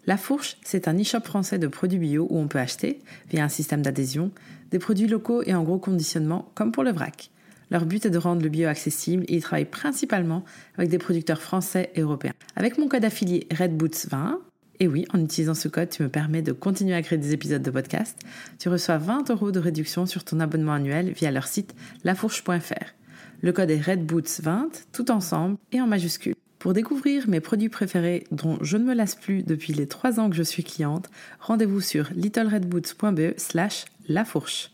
La 0.07 0.17
Fourche, 0.17 0.57
c'est 0.63 0.89
un 0.89 0.99
e-shop 0.99 1.21
français 1.21 1.59
de 1.59 1.67
produits 1.67 1.99
bio 1.99 2.27
où 2.29 2.39
on 2.39 2.49
peut 2.49 2.59
acheter, 2.59 3.01
via 3.31 3.45
un 3.45 3.49
système 3.49 3.83
d'adhésion, 3.83 4.33
des 4.71 4.79
produits 4.79 5.07
locaux 5.07 5.43
et 5.45 5.55
en 5.55 5.63
gros 5.63 5.79
conditionnement, 5.79 6.51
comme 6.55 6.73
pour 6.73 6.85
le 6.85 6.91
vrac. 6.91 7.31
Leur 7.71 7.87
but 7.87 8.05
est 8.05 8.11
de 8.11 8.19
rendre 8.19 8.43
le 8.43 8.49
bio 8.49 8.69
accessible 8.69 9.25
et 9.29 9.37
ils 9.37 9.43
travaillent 9.43 9.65
principalement 9.65 10.45
avec 10.77 10.91
des 10.91 10.99
producteurs 10.99 11.41
français 11.41 11.91
et 11.95 12.01
européens. 12.01 12.35
Avec 12.57 12.79
mon 12.79 12.89
code 12.89 13.05
affilié 13.05 13.47
Red 13.57 13.77
Boots 13.77 14.09
20, 14.11 14.41
et 14.81 14.89
oui, 14.89 15.05
en 15.13 15.21
utilisant 15.21 15.55
ce 15.55 15.69
code, 15.69 15.91
tu 15.91 16.03
me 16.03 16.09
permets 16.09 16.41
de 16.41 16.53
continuer 16.53 16.95
à 16.95 17.03
créer 17.03 17.19
des 17.19 17.35
épisodes 17.35 17.63
de 17.63 17.71
podcast. 17.71 18.19
Tu 18.59 18.71
reçois 18.71 18.97
20 18.97 19.31
euros 19.31 19.53
de 19.53 19.61
réduction 19.61 20.07
sur 20.07 20.25
ton 20.25 20.41
abonnement 20.41 20.73
annuel 20.73 21.13
via 21.13 21.31
leur 21.31 21.47
site 21.47 21.75
lafourche.fr. 22.03 22.95
Le 23.43 23.53
code 23.53 23.71
est 23.71 23.79
RedBoots20, 23.79 24.87
tout 24.93 25.11
ensemble 25.11 25.59
et 25.73 25.83
en 25.83 25.87
majuscule. 25.87 26.35
Pour 26.59 26.73
découvrir 26.73 27.29
mes 27.29 27.41
produits 27.41 27.69
préférés 27.69 28.25
dont 28.33 28.59
je 28.63 28.79
ne 28.79 28.85
me 28.85 28.95
lasse 28.95 29.15
plus 29.15 29.43
depuis 29.43 29.75
les 29.75 29.87
3 29.87 30.19
ans 30.19 30.31
que 30.31 30.37
je 30.37 30.43
suis 30.43 30.65
cliente, 30.65 31.11
rendez-vous 31.41 31.81
sur 31.83 32.09
littleredboots.be 32.15 33.39
slash 33.39 33.85
lafourche. 34.09 34.71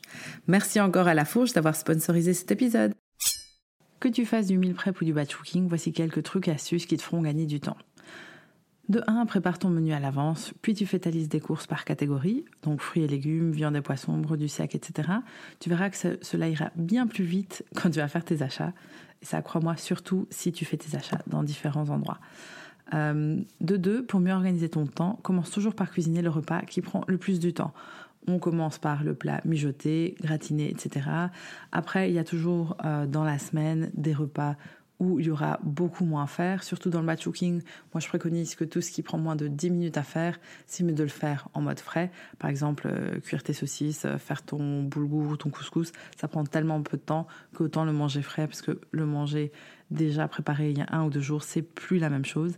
Merci 0.47 0.81
encore 0.81 1.09
à 1.09 1.15
La 1.15 1.25
Fourche 1.25 1.53
d'avoir 1.53 1.75
sponsorisé 1.75 2.33
cet 2.33 2.53
épisode. 2.53 2.93
Que 3.99 4.09
tu 4.09 4.25
fasses 4.25 4.47
du 4.47 4.59
meal 4.59 4.75
prep 4.75 5.01
ou 5.01 5.05
du 5.05 5.13
batch 5.13 5.37
voici 5.69 5.93
quelques 5.93 6.23
trucs 6.23 6.49
astuces 6.49 6.87
qui 6.87 6.97
te 6.97 7.03
feront 7.03 7.23
gagner 7.23 7.47
du 7.47 7.61
temps. 7.61 7.77
De 8.89 9.03
1, 9.09 9.27
prépare 9.27 9.59
ton 9.59 9.69
menu 9.69 9.93
à 9.93 9.99
l'avance, 9.99 10.55
puis 10.63 10.73
tu 10.73 10.87
fais 10.87 11.01
ta 11.01 11.11
liste 11.11 11.33
des 11.33 11.41
courses 11.41 11.67
par 11.67 11.85
catégorie, 11.85 12.45
donc 12.63 12.81
fruits 12.81 13.03
et 13.03 13.09
légumes, 13.09 13.51
viande 13.51 13.75
et 13.75 13.81
poissons, 13.81 14.21
produits 14.23 14.49
secs, 14.49 14.77
etc. 14.77 15.09
Tu 15.59 15.69
verras 15.69 15.91
que 15.91 15.97
cela 16.23 16.49
ira 16.49 16.71
bien 16.77 17.09
plus 17.09 17.25
vite 17.25 17.65
quand 17.75 17.91
tu 17.91 17.99
vas 17.99 18.07
faire 18.07 18.25
tes 18.25 18.43
achats. 18.43 18.73
Et 19.23 19.25
ça, 19.25 19.43
crois-moi, 19.43 19.77
surtout 19.77 20.29
si 20.31 20.53
tu 20.53 20.65
fais 20.65 20.77
tes 20.77 20.97
achats 20.97 21.23
dans 21.27 21.43
différents 21.43 21.91
endroits. 21.91 22.21
Euh, 22.95 23.41
de 23.61 23.77
2, 23.77 24.05
pour 24.05 24.21
mieux 24.21 24.33
organiser 24.33 24.69
ton 24.69 24.87
temps, 24.87 25.19
commence 25.23 25.51
toujours 25.51 25.75
par 25.75 25.91
cuisiner 25.91 26.23
le 26.23 26.31
repas 26.31 26.61
qui 26.61 26.81
prend 26.81 27.03
le 27.09 27.19
plus 27.19 27.41
du 27.41 27.53
temps. 27.53 27.75
On 28.29 28.39
commence 28.39 28.79
par 28.79 29.03
le 29.03 29.15
plat 29.15 29.41
mijoté, 29.45 30.17
gratiné, 30.21 30.71
etc. 30.71 31.09
Après, 31.73 32.09
il 32.11 32.15
y 32.15 32.19
a 32.21 32.25
toujours 32.25 32.77
euh, 32.85 33.07
dans 33.07 33.25
la 33.25 33.39
semaine 33.39 33.91
des 33.95 34.13
repas 34.13 34.55
où 34.99 35.21
il 35.21 35.27
y 35.27 35.31
aura 35.31 35.59
beaucoup 35.63 36.05
moins 36.05 36.25
à 36.25 36.27
faire, 36.27 36.63
surtout 36.63 36.91
dans 36.91 37.01
le 37.01 37.07
batch 37.07 37.25
cooking. 37.25 37.63
Moi, 37.93 38.01
je 38.01 38.09
préconise 38.09 38.55
que 38.55 38.65
tout 38.65 38.81
ce 38.81 38.91
qui 38.91 39.03
prend 39.03 39.19
moins 39.19 39.37
de 39.37 39.49
10 39.49 39.71
minutes 39.71 39.99
à 39.99 40.03
faire, 40.03 40.39
c'est 40.67 40.85
mieux 40.85 40.95
de 40.95 41.03
le 41.03 41.09
faire 41.09 41.49
en 41.55 41.61
mode 41.61 41.81
frais. 41.81 42.11
Par 42.39 42.49
exemple, 42.49 42.89
euh, 42.91 43.21
cuire 43.21 43.43
tes 43.43 43.53
saucisses, 43.53 44.05
euh, 44.05 44.19
faire 44.19 44.43
ton 44.43 44.83
boulgour 44.83 45.29
ou 45.29 45.37
ton 45.37 45.51
couscous, 45.51 45.93
ça 46.17 46.29
prend 46.29 46.45
tellement 46.45 46.83
peu 46.83 46.97
de 46.97 47.03
temps 47.03 47.27
qu'autant 47.55 47.85
le 47.85 47.93
manger 47.93 48.23
frais, 48.23 48.47
parce 48.47 48.63
que 48.63 48.81
le 48.91 49.07
manger 49.07 49.53
déjà 49.91 50.27
préparé 50.29 50.71
il 50.71 50.79
y 50.79 50.83
a 50.83 50.87
un 50.91 51.05
ou 51.05 51.11
deux 51.11 51.21
jours, 51.21 51.43
c'est 51.43 51.63
plus 51.63 51.99
la 51.99 52.11
même 52.11 52.25
chose. 52.25 52.55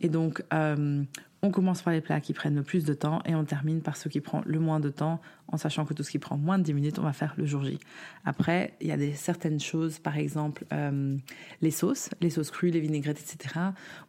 Et 0.00 0.08
donc, 0.08 0.42
euh, 0.52 1.04
On 1.44 1.50
commence 1.50 1.82
par 1.82 1.92
les 1.92 2.00
plats 2.00 2.22
qui 2.22 2.32
prennent 2.32 2.54
le 2.54 2.62
plus 2.62 2.84
de 2.84 2.94
temps 2.94 3.20
et 3.26 3.34
on 3.34 3.44
termine 3.44 3.82
par 3.82 3.98
ceux 3.98 4.08
qui 4.08 4.22
prennent 4.22 4.44
le 4.46 4.58
moins 4.58 4.80
de 4.80 4.88
temps, 4.88 5.20
en 5.48 5.58
sachant 5.58 5.84
que 5.84 5.92
tout 5.92 6.02
ce 6.02 6.10
qui 6.10 6.18
prend 6.18 6.38
moins 6.38 6.56
de 6.56 6.62
10 6.62 6.72
minutes, 6.72 6.98
on 6.98 7.02
va 7.02 7.12
faire 7.12 7.34
le 7.36 7.44
jour 7.44 7.62
J. 7.62 7.78
Après, 8.24 8.72
il 8.80 8.86
y 8.86 8.92
a 8.92 8.96
des 8.96 9.12
certaines 9.12 9.60
choses, 9.60 9.98
par 9.98 10.16
exemple 10.16 10.64
euh, 10.72 11.18
les 11.60 11.70
sauces, 11.70 12.08
les 12.22 12.30
sauces 12.30 12.50
crues, 12.50 12.70
les 12.70 12.80
vinaigrettes, 12.80 13.20
etc. 13.20 13.56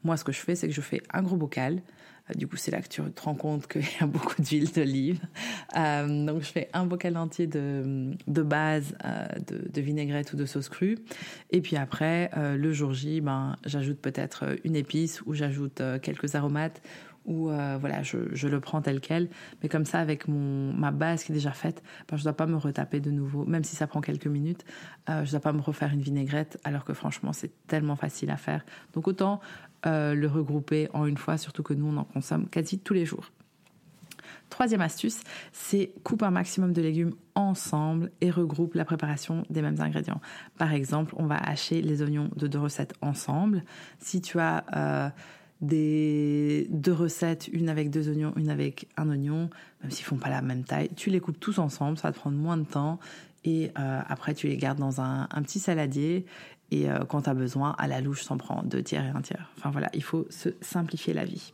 Moi, 0.06 0.16
ce 0.16 0.24
que 0.24 0.32
je 0.32 0.40
fais, 0.40 0.56
c'est 0.56 0.70
que 0.70 0.74
je 0.74 0.80
fais 0.80 1.04
un 1.12 1.24
gros 1.24 1.36
bocal. 1.36 1.82
Euh, 2.30 2.36
du 2.36 2.48
coup, 2.48 2.56
c'est 2.56 2.72
là 2.72 2.82
que 2.82 2.88
tu 2.88 3.02
te 3.02 3.22
rends 3.22 3.36
compte 3.36 3.68
qu'il 3.68 3.82
y 3.82 4.00
a 4.04 4.08
beaucoup 4.08 4.42
d'huile 4.42 4.72
d'olive. 4.72 5.20
Euh, 5.76 6.26
donc, 6.26 6.42
je 6.42 6.48
fais 6.48 6.70
un 6.72 6.86
bocal 6.86 7.18
entier 7.18 7.48
de, 7.48 8.12
de 8.28 8.42
base 8.44 8.96
de, 9.46 9.70
de, 9.70 9.82
vinaigrette 9.82 10.32
ou 10.32 10.38
de 10.38 10.46
sauce 10.46 10.70
crue. 10.70 11.00
Et 11.52 11.60
puis 11.60 11.76
après, 11.76 12.32
le 12.34 12.72
jour 12.72 12.94
J, 12.94 13.20
ben, 13.20 13.58
j'ajoute 13.66 14.00
peut-être 14.00 14.56
une 14.64 14.78
épice 14.78 15.22
ou 15.26 15.34
j'ajoute 15.34 15.82
quelques 16.02 16.36
aromates 16.36 16.82
ou 17.26 17.50
euh, 17.50 17.78
voilà, 17.80 18.04
je, 18.04 18.48
le 18.48 18.60
prends 18.60 18.82
tel 18.82 19.02
quel. 19.02 19.30
Mais 19.62 19.70
comme 19.70 19.86
ça, 19.86 20.00
avec 20.00 20.28
mon, 20.28 20.74
ma 20.74 20.92
base 20.92 21.24
qui 21.24 21.32
est 21.32 21.36
déjà 21.36 21.52
faite, 21.52 21.84
ben, 22.08 22.18
je 22.18 22.22
ne 22.22 22.24
dois 22.24 22.34
pas 22.34 22.46
me 22.46 22.56
retaper 22.56 23.00
de 23.00 23.12
nouveau, 23.12 23.46
même 23.46 23.64
si 23.64 23.76
ça 23.76 23.88
prend 23.88 24.02
quelques 24.02 24.28
minutes. 24.28 24.64
Euh, 25.10 25.24
je 25.24 25.28
ne 25.28 25.32
dois 25.32 25.40
pas 25.40 25.54
me 25.54 25.62
refaire 25.62 25.92
une 25.92 26.02
vinaigrette, 26.02 26.60
alors 26.64 26.86
que 26.86 26.94
franchement, 26.94 27.34
c'est 27.34 27.52
tellement 27.68 27.96
facile 27.96 28.30
à 28.30 28.38
faire. 28.38 28.66
Donc 28.94 29.08
autant 29.08 29.40
euh, 29.86 30.14
le 30.14 30.28
regrouper 30.28 30.90
en 30.94 31.06
une 31.06 31.18
fois, 31.18 31.38
surtout 31.38 31.64
que 31.64 31.74
nous, 31.74 31.88
on 31.88 31.98
en 31.98 32.04
consomme 32.04 32.48
quasi 32.48 32.80
tous 32.80 32.94
les 32.94 33.06
jours. 33.06 33.32
Troisième 34.50 34.82
astuce, 34.82 35.22
c'est 35.52 35.92
coupe 36.04 36.24
un 36.24 36.32
maximum 36.32 36.72
de 36.72 36.82
légumes 36.82 37.14
ensemble 37.34 38.12
et 38.22 38.30
regroupe 38.30 38.76
la 38.76 38.86
préparation 38.86 39.44
des 39.50 39.62
mêmes 39.62 39.80
ingrédients. 39.80 40.22
Par 40.58 40.72
exemple, 40.74 41.14
on 41.18 41.26
va 41.26 41.38
hacher 41.38 41.82
les 41.82 42.02
oignons 42.02 42.30
de 42.36 42.48
deux 42.48 42.60
recettes 42.60 42.94
ensemble. 43.02 43.64
Si 44.00 44.22
tu 44.22 44.40
as 44.40 45.14
des 45.62 46.68
deux 46.70 46.94
recettes, 46.94 47.48
une 47.48 47.70
avec 47.70 47.90
deux 47.90 48.10
oignons, 48.10 48.34
une 48.36 48.50
avec 48.50 48.88
un 48.98 49.10
oignon, 49.10 49.50
même 49.82 49.92
s'ils 49.92 50.06
font 50.06 50.18
pas 50.18 50.30
la 50.30 50.42
même 50.42 50.64
taille. 50.64 50.90
Tu 50.96 51.10
les 51.10 51.20
coupes 51.20 51.40
tous 51.40 51.60
ensemble, 51.60 51.98
ça 51.98 52.10
va 52.10 52.14
te 52.14 52.20
prendre 52.20 52.38
moins 52.38 52.58
de 52.58 52.66
temps. 52.66 53.00
Et 53.46 53.72
euh, 53.78 54.02
après, 54.08 54.34
tu 54.34 54.48
les 54.48 54.58
gardes 54.58 54.80
dans 54.80 55.02
un, 55.02 55.28
petit 55.44 55.60
saladier. 55.60 56.26
Et 56.72 56.90
euh, 56.90 57.06
quand 57.08 57.24
tu 57.24 57.30
as 57.30 57.34
besoin, 57.34 57.76
à 57.78 57.88
la 57.88 58.02
louche, 58.02 58.26
t'en 58.26 58.38
prends 58.38 58.64
deux 58.64 58.82
tiers 58.82 59.06
et 59.06 59.10
un 59.10 59.22
tiers. 59.22 59.52
Enfin 59.58 59.70
voilà, 59.70 59.90
il 59.94 60.04
faut 60.04 60.26
se 60.30 60.50
simplifier 60.62 61.14
la 61.14 61.26
vie. 61.26 61.54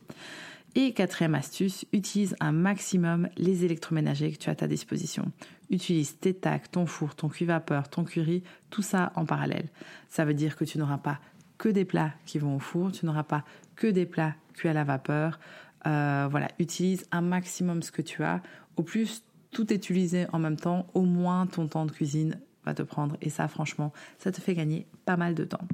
Et 0.73 0.93
quatrième 0.93 1.35
astuce, 1.35 1.85
utilise 1.91 2.35
un 2.39 2.53
maximum 2.53 3.27
les 3.35 3.65
électroménagers 3.65 4.31
que 4.31 4.37
tu 4.37 4.49
as 4.49 4.53
à 4.53 4.55
ta 4.55 4.67
disposition. 4.67 5.29
Utilise 5.69 6.17
tes 6.17 6.33
tacs, 6.33 6.71
ton 6.71 6.85
four, 6.85 7.13
ton 7.13 7.27
cuit 7.27 7.45
vapeur, 7.45 7.89
ton 7.89 8.05
curry, 8.05 8.41
tout 8.69 8.81
ça 8.81 9.11
en 9.15 9.25
parallèle. 9.25 9.67
Ça 10.09 10.23
veut 10.23 10.33
dire 10.33 10.55
que 10.55 10.63
tu 10.63 10.77
n'auras 10.77 10.97
pas 10.97 11.19
que 11.57 11.67
des 11.67 11.85
plats 11.85 12.13
qui 12.25 12.39
vont 12.39 12.55
au 12.55 12.59
four, 12.59 12.91
tu 12.91 13.05
n'auras 13.05 13.23
pas 13.23 13.43
que 13.81 13.87
des 13.87 14.05
plats 14.05 14.35
cuits 14.53 14.69
à 14.69 14.73
la 14.73 14.83
vapeur. 14.83 15.39
Euh, 15.87 16.27
voilà, 16.29 16.49
utilise 16.59 17.07
un 17.11 17.21
maximum 17.21 17.81
ce 17.81 17.91
que 17.91 18.03
tu 18.03 18.23
as. 18.23 18.43
Au 18.77 18.83
plus 18.83 19.23
tout 19.49 19.73
est 19.73 19.77
utilisé 19.77 20.27
en 20.31 20.37
même 20.37 20.55
temps, 20.55 20.85
au 20.93 21.01
moins 21.01 21.47
ton 21.47 21.67
temps 21.67 21.87
de 21.87 21.91
cuisine 21.91 22.39
va 22.63 22.75
te 22.75 22.83
prendre. 22.83 23.17
Et 23.21 23.31
ça, 23.31 23.47
franchement, 23.47 23.91
ça 24.19 24.31
te 24.31 24.39
fait 24.39 24.53
gagner 24.53 24.85
pas 25.05 25.17
mal 25.17 25.33
de 25.33 25.45
temps. 25.45 25.67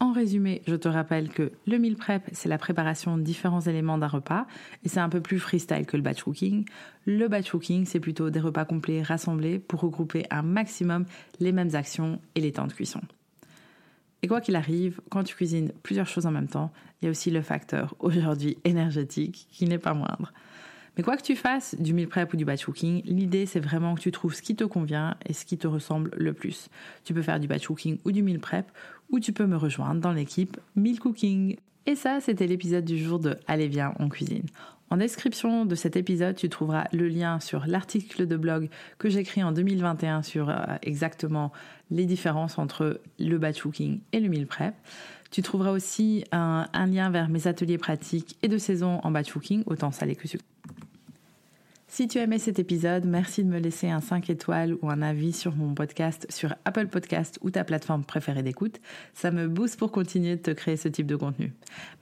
En 0.00 0.10
résumé, 0.10 0.62
je 0.66 0.74
te 0.74 0.88
rappelle 0.88 1.28
que 1.28 1.52
le 1.64 1.78
meal 1.78 1.94
prep, 1.94 2.28
c'est 2.32 2.48
la 2.48 2.58
préparation 2.58 3.16
de 3.16 3.22
différents 3.22 3.60
éléments 3.60 3.98
d'un 3.98 4.08
repas 4.08 4.48
et 4.82 4.88
c'est 4.88 4.98
un 4.98 5.08
peu 5.08 5.20
plus 5.20 5.38
freestyle 5.38 5.86
que 5.86 5.96
le 5.96 6.02
batch 6.02 6.24
cooking. 6.24 6.64
Le 7.06 7.28
batch 7.28 7.52
cooking, 7.52 7.86
c'est 7.86 8.00
plutôt 8.00 8.30
des 8.30 8.40
repas 8.40 8.64
complets 8.64 9.00
rassemblés 9.00 9.60
pour 9.60 9.78
regrouper 9.78 10.26
un 10.30 10.42
maximum 10.42 11.04
les 11.38 11.52
mêmes 11.52 11.76
actions 11.76 12.20
et 12.34 12.40
les 12.40 12.50
temps 12.50 12.66
de 12.66 12.72
cuisson. 12.72 13.00
Et 14.22 14.28
quoi 14.28 14.40
qu'il 14.40 14.54
arrive, 14.54 15.00
quand 15.10 15.24
tu 15.24 15.34
cuisines 15.34 15.72
plusieurs 15.82 16.06
choses 16.06 16.26
en 16.26 16.30
même 16.30 16.46
temps, 16.46 16.72
il 17.00 17.06
y 17.06 17.08
a 17.08 17.10
aussi 17.10 17.30
le 17.30 17.42
facteur 17.42 17.96
aujourd'hui 17.98 18.56
énergétique 18.64 19.48
qui 19.50 19.64
n'est 19.66 19.78
pas 19.78 19.94
moindre. 19.94 20.32
Mais 20.96 21.02
quoi 21.02 21.16
que 21.16 21.22
tu 21.22 21.36
fasses, 21.36 21.74
du 21.78 21.94
meal 21.94 22.06
prep 22.06 22.32
ou 22.32 22.36
du 22.36 22.44
batch 22.44 22.64
cooking, 22.66 23.02
l'idée 23.04 23.46
c'est 23.46 23.60
vraiment 23.60 23.94
que 23.94 24.00
tu 24.00 24.12
trouves 24.12 24.34
ce 24.34 24.42
qui 24.42 24.54
te 24.54 24.64
convient 24.64 25.16
et 25.26 25.32
ce 25.32 25.44
qui 25.44 25.56
te 25.58 25.66
ressemble 25.66 26.10
le 26.16 26.34
plus. 26.34 26.68
Tu 27.02 27.14
peux 27.14 27.22
faire 27.22 27.40
du 27.40 27.48
batch 27.48 27.66
cooking 27.66 27.98
ou 28.04 28.12
du 28.12 28.22
meal 28.22 28.38
prep, 28.38 28.70
ou 29.10 29.18
tu 29.18 29.32
peux 29.32 29.46
me 29.46 29.56
rejoindre 29.56 30.00
dans 30.00 30.12
l'équipe 30.12 30.58
meal 30.76 31.00
cooking. 31.00 31.56
Et 31.86 31.96
ça, 31.96 32.20
c'était 32.20 32.46
l'épisode 32.46 32.84
du 32.84 32.98
jour 32.98 33.18
de 33.18 33.36
Allez 33.48 33.68
viens, 33.68 33.94
on 33.98 34.08
cuisine. 34.08 34.46
En 34.92 34.98
description 34.98 35.64
de 35.64 35.74
cet 35.74 35.96
épisode, 35.96 36.36
tu 36.36 36.50
trouveras 36.50 36.84
le 36.92 37.08
lien 37.08 37.40
sur 37.40 37.64
l'article 37.66 38.26
de 38.26 38.36
blog 38.36 38.68
que 38.98 39.08
j'écris 39.08 39.42
en 39.42 39.50
2021 39.50 40.22
sur 40.22 40.50
euh, 40.50 40.56
exactement 40.82 41.50
les 41.90 42.04
différences 42.04 42.58
entre 42.58 43.00
le 43.18 43.38
batch 43.38 43.62
cooking 43.62 44.00
et 44.12 44.20
le 44.20 44.28
meal 44.28 44.46
prep. 44.46 44.74
Tu 45.30 45.40
trouveras 45.40 45.70
aussi 45.70 46.24
un, 46.30 46.66
lien 46.74 47.08
vers 47.08 47.30
mes 47.30 47.46
ateliers 47.46 47.78
pratiques 47.78 48.36
et 48.42 48.48
de 48.48 48.58
saison 48.58 49.00
en 49.02 49.10
batch 49.10 49.32
cooking, 49.32 49.62
autant 49.64 49.92
salé 49.92 50.14
que 50.14 50.28
sucré. 50.28 50.44
Si 51.94 52.08
tu 52.08 52.16
aimé 52.16 52.38
cet 52.38 52.58
épisode, 52.58 53.04
merci 53.04 53.44
de 53.44 53.50
me 53.50 53.58
laisser 53.58 53.90
un 53.90 54.00
5 54.00 54.30
étoiles 54.30 54.78
ou 54.80 54.88
un 54.88 55.02
avis 55.02 55.34
sur 55.34 55.54
mon 55.54 55.74
podcast 55.74 56.26
sur 56.30 56.54
Apple 56.64 56.86
Podcast 56.86 57.38
ou 57.42 57.50
ta 57.50 57.64
plateforme 57.64 58.02
préférée 58.02 58.42
d'écoute. 58.42 58.80
Ça 59.12 59.30
me 59.30 59.46
booste 59.46 59.78
pour 59.78 59.92
continuer 59.92 60.36
de 60.36 60.40
te 60.40 60.52
créer 60.52 60.78
ce 60.78 60.88
type 60.88 61.06
de 61.06 61.16
contenu. 61.16 61.52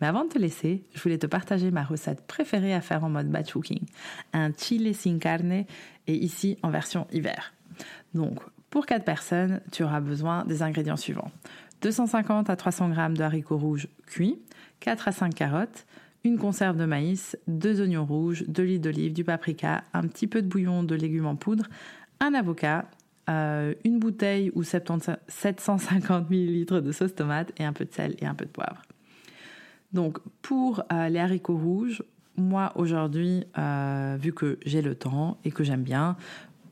Mais 0.00 0.06
avant 0.06 0.22
de 0.22 0.28
te 0.28 0.38
laisser, 0.38 0.84
je 0.94 1.02
voulais 1.02 1.18
te 1.18 1.26
partager 1.26 1.72
ma 1.72 1.82
recette 1.82 2.24
préférée 2.28 2.72
à 2.72 2.80
faire 2.80 3.02
en 3.02 3.10
mode 3.10 3.32
batch 3.32 3.52
cooking. 3.52 3.84
Un 4.32 4.52
chile 4.52 4.94
sin 4.94 5.18
carne 5.18 5.50
et 5.50 5.66
ici 6.06 6.56
en 6.62 6.70
version 6.70 7.08
hiver. 7.10 7.52
Donc, 8.14 8.38
pour 8.70 8.86
4 8.86 9.04
personnes, 9.04 9.60
tu 9.72 9.82
auras 9.82 9.98
besoin 9.98 10.44
des 10.44 10.62
ingrédients 10.62 10.96
suivants. 10.96 11.32
250 11.82 12.48
à 12.48 12.54
300 12.54 12.94
g 12.94 13.14
de 13.14 13.22
haricots 13.24 13.58
rouges 13.58 13.88
cuits, 14.06 14.38
4 14.78 15.08
à 15.08 15.12
5 15.12 15.34
carottes, 15.34 15.84
une 16.24 16.38
conserve 16.38 16.76
de 16.76 16.84
maïs, 16.84 17.36
deux 17.46 17.80
oignons 17.80 18.04
rouges, 18.04 18.44
de 18.46 18.62
l'huile 18.62 18.80
d'olive, 18.80 19.12
du 19.12 19.24
paprika, 19.24 19.84
un 19.94 20.02
petit 20.02 20.26
peu 20.26 20.42
de 20.42 20.48
bouillon 20.48 20.82
de 20.82 20.94
légumes 20.94 21.26
en 21.26 21.36
poudre, 21.36 21.64
un 22.20 22.34
avocat, 22.34 22.86
euh, 23.28 23.74
une 23.84 23.98
bouteille 23.98 24.50
ou 24.54 24.62
750 24.62 26.30
ml 26.30 26.82
de 26.82 26.92
sauce 26.92 27.14
tomate 27.14 27.52
et 27.58 27.64
un 27.64 27.72
peu 27.72 27.84
de 27.84 27.92
sel 27.92 28.16
et 28.18 28.26
un 28.26 28.34
peu 28.34 28.44
de 28.44 28.50
poivre. 28.50 28.82
Donc 29.92 30.18
pour 30.42 30.82
euh, 30.92 31.08
les 31.08 31.18
haricots 31.18 31.56
rouges, 31.56 32.02
moi 32.36 32.72
aujourd'hui, 32.74 33.44
euh, 33.58 34.16
vu 34.20 34.32
que 34.32 34.58
j'ai 34.64 34.82
le 34.82 34.94
temps 34.94 35.38
et 35.44 35.50
que 35.50 35.64
j'aime 35.64 35.82
bien, 35.82 36.16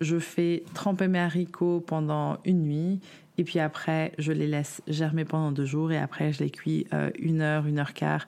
je 0.00 0.18
fais 0.18 0.64
tremper 0.74 1.08
mes 1.08 1.18
haricots 1.18 1.80
pendant 1.80 2.38
une 2.44 2.62
nuit 2.62 3.00
et 3.36 3.44
puis 3.44 3.60
après 3.60 4.12
je 4.18 4.32
les 4.32 4.46
laisse 4.46 4.82
germer 4.86 5.24
pendant 5.24 5.52
deux 5.52 5.64
jours 5.64 5.90
et 5.92 5.98
après 5.98 6.32
je 6.32 6.42
les 6.42 6.50
cuis 6.50 6.86
une 7.18 7.40
heure, 7.40 7.66
une 7.66 7.80
heure 7.80 7.94
quart 7.94 8.26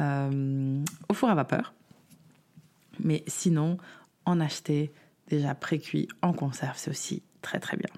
euh, 0.00 0.84
au 1.08 1.14
four 1.14 1.30
à 1.30 1.34
vapeur. 1.34 1.74
Mais 3.00 3.22
sinon, 3.26 3.78
en 4.24 4.40
acheter 4.40 4.92
déjà 5.28 5.54
pré-cuit 5.54 6.08
en 6.22 6.32
conserve, 6.32 6.76
c'est 6.76 6.90
aussi 6.90 7.22
très 7.42 7.58
très 7.60 7.76
bien. 7.76 7.90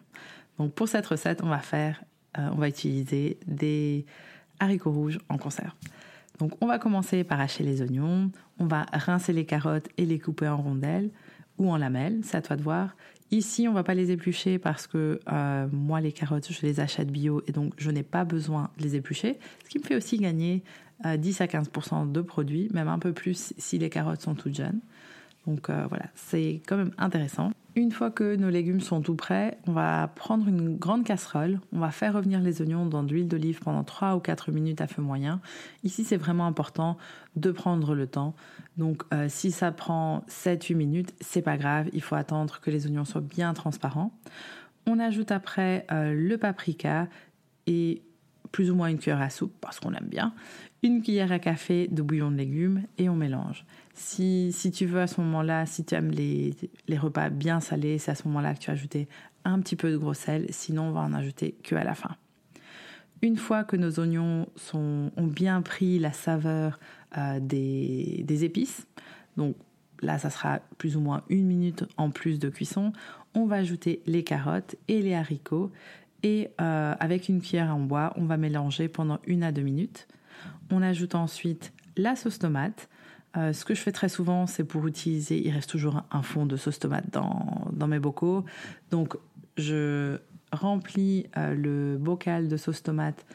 Donc 0.59 0.73
pour 0.73 0.89
cette 0.89 1.07
recette, 1.07 1.43
on 1.43 1.49
va 1.49 1.59
faire, 1.59 2.03
euh, 2.39 2.49
on 2.53 2.57
va 2.57 2.69
utiliser 2.69 3.39
des 3.47 4.05
haricots 4.61 4.93
rouges 4.93 5.19
en 5.29 5.39
conserve. 5.39 5.73
Donc 6.39 6.53
on 6.61 6.67
va 6.67 6.79
commencer 6.79 7.25
par 7.25 7.41
hacher 7.41 7.65
les 7.65 7.83
oignons, 7.83 8.31
on 8.59 8.67
va 8.67 8.87
rincer 8.93 9.33
les 9.33 9.45
carottes 9.45 9.89
et 9.97 10.07
les 10.07 10.19
couper 10.19 10.49
en 10.49 10.57
rondelles 10.57 11.11
ou 11.59 11.71
en 11.71 11.77
lamelles, 11.77 12.21
c'est 12.23 12.37
à 12.37 12.43
toi 12.43 12.57
de 12.57 12.63
voir. 12.63 12.95
Ici, 13.31 13.69
on 13.69 13.73
va 13.73 13.83
pas 13.83 13.95
les 13.95 14.11
éplucher 14.11 14.59
parce 14.59 14.87
que 14.87 15.21
euh, 15.31 15.69
moi, 15.71 16.01
les 16.01 16.13
carottes, 16.13 16.51
je 16.51 16.63
les 16.63 16.81
achète 16.81 17.11
bio 17.11 17.43
et 17.47 17.53
donc 17.53 17.75
je 17.77 17.91
n'ai 17.91 18.03
pas 18.03 18.25
besoin 18.25 18.71
de 18.79 18.85
les 18.85 18.97
éplucher. 18.97 19.39
Ce 19.65 19.69
qui 19.69 19.79
me 19.79 19.85
fait 19.85 19.97
aussi 19.97 20.17
gagner 20.17 20.63
10 21.05 21.41
à 21.43 21.47
15% 21.47 22.11
de 22.11 22.21
produits, 22.21 22.69
même 22.73 22.89
un 22.89 22.99
peu 22.99 23.13
plus 23.13 23.53
si 23.57 23.79
les 23.79 23.91
carottes 23.91 24.23
sont 24.23 24.35
toutes 24.35 24.57
jeunes. 24.57 24.81
Donc 25.49 25.71
euh, 25.71 25.87
voilà, 25.89 26.07
c'est 26.15 26.61
quand 26.67 26.77
même 26.77 26.93
intéressant. 26.99 27.53
Une 27.79 27.93
fois 27.93 28.11
que 28.11 28.35
nos 28.35 28.51
légumes 28.51 28.81
sont 28.81 29.03
tout 29.03 29.15
prêts, 29.15 29.57
on 29.69 29.73
va 29.73 30.11
prendre 30.17 30.49
une 30.49 30.77
grande 30.77 31.05
casserole, 31.05 31.61
on 31.73 31.79
va 31.79 31.93
faire 31.93 32.13
revenir 32.13 32.41
les 32.41 32.61
oignons 32.61 32.87
dans 32.87 33.05
de 33.05 33.13
l'huile 33.13 33.29
d'olive 33.29 33.61
pendant 33.61 33.85
3 33.85 34.17
ou 34.17 34.19
4 34.19 34.51
minutes 34.51 34.81
à 34.81 34.89
feu 34.89 35.01
moyen. 35.01 35.41
Ici, 35.85 36.03
c'est 36.03 36.17
vraiment 36.17 36.49
important 36.49 36.99
de 37.37 37.53
prendre 37.53 37.95
le 37.95 38.09
temps. 38.09 38.35
Donc 38.79 39.05
euh, 39.15 39.27
si 39.29 39.53
ça 39.53 39.71
prend 39.71 40.25
7-8 40.29 40.75
minutes, 40.75 41.15
c'est 41.21 41.41
pas 41.41 41.57
grave, 41.57 41.89
il 41.93 42.03
faut 42.03 42.17
attendre 42.17 42.59
que 42.61 42.73
les 42.73 42.85
oignons 42.87 43.05
soient 43.05 43.21
bien 43.21 43.55
transparents. 43.55 44.11
On 44.89 44.99
ajoute 44.99 45.31
après 45.31 45.87
euh, 45.93 46.13
le 46.15 46.37
paprika 46.37 47.07
et 47.69 48.03
plus 48.51 48.73
ou 48.73 48.75
moins 48.75 48.89
une 48.89 48.99
cuillère 48.99 49.21
à 49.21 49.31
soupe 49.31 49.55
parce 49.61 49.79
qu'on 49.79 49.93
aime 49.93 50.09
bien, 50.09 50.35
une 50.83 51.03
cuillère 51.03 51.33
à 51.33 51.39
café 51.39 51.89
de 51.89 52.03
bouillon 52.03 52.31
de 52.31 52.37
légumes 52.37 52.85
et 52.99 53.09
on 53.09 53.17
mélange. 53.17 53.65
Si, 53.95 54.53
si 54.53 54.71
tu 54.71 54.87
veux 54.87 55.01
à 55.01 55.07
ce 55.07 55.21
moment-là, 55.21 55.67
si 55.67 55.85
tu 55.85 55.95
aimes 55.95 56.11
les, 56.11 56.55
les 56.87 56.99
repas 56.99 57.31
bien 57.31 57.61
salés, 57.61 57.99
c'est 57.99 58.13
à 58.13 58.15
ce 58.15 58.29
moment-là 58.29 58.55
que 58.55 58.61
tu 58.61 58.71
as 58.71 58.75
ajouté 58.75 59.09
un 59.45 59.61
petit 59.61 59.77
peu 59.77 59.91
de 59.91 59.97
gros 59.97 60.15
sel, 60.15 60.47
sinon 60.51 60.85
on 60.85 60.93
va 60.93 61.01
en 61.01 61.13
ajouter 61.13 61.57
que 61.63 61.75
à 61.75 61.85
la 61.85 61.95
fin. 61.95 62.17
Une 63.23 63.37
fois 63.37 63.65
que 63.65 63.77
nos 63.77 63.99
oignons 63.99 64.47
ont 64.75 65.11
bien 65.19 65.61
pris 65.63 65.99
la 65.99 66.13
saveur 66.13 66.79
euh, 67.17 67.41
des, 67.41 68.23
des 68.25 68.45
épices, 68.45 68.87
donc 69.37 69.57
là 70.03 70.19
ça 70.19 70.31
sera 70.31 70.61
plus 70.79 70.97
ou 70.97 71.01
moins 71.01 71.25
une 71.29 71.47
minute 71.47 71.85
en 71.97 72.11
plus 72.11 72.39
de 72.39 72.49
cuisson, 72.49 72.93
on 73.35 73.47
va 73.47 73.57
ajouter 73.57 74.03
les 74.07 74.23
carottes 74.23 74.77
et 74.87 75.03
les 75.03 75.15
haricots 75.15 75.73
et 76.23 76.51
euh, 76.61 76.95
avec 76.99 77.29
une 77.29 77.41
cuillère 77.41 77.75
en 77.75 77.81
bois, 77.81 78.13
on 78.17 78.25
va 78.25 78.37
mélanger 78.37 78.89
pendant 78.89 79.19
une 79.27 79.43
à 79.43 79.53
deux 79.53 79.63
minutes. 79.63 80.09
On 80.71 80.83
ajoute 80.83 81.15
ensuite 81.15 81.73
la 81.97 82.17
sauce 82.17 82.39
tomate. 82.39 82.89
Euh, 83.37 83.53
ce 83.53 83.65
que 83.65 83.75
je 83.75 83.81
fais 83.81 83.93
très 83.93 84.09
souvent, 84.09 84.47
c'est 84.47 84.65
pour 84.65 84.87
utiliser, 84.87 85.39
il 85.39 85.51
reste 85.51 85.69
toujours 85.69 86.03
un 86.11 86.23
fond 86.23 86.47
de 86.47 86.57
sauce 86.57 86.79
tomate 86.79 87.11
dans, 87.13 87.87
mes 87.87 87.99
bocaux. 87.99 88.45
Donc, 88.91 89.17
je 89.57 90.19
remplis 90.53 91.27
euh, 91.37 91.55
le 91.55 91.99
bocal 91.99 92.49
de 92.49 92.57
sauce 92.57 92.83
tomate 92.83 93.27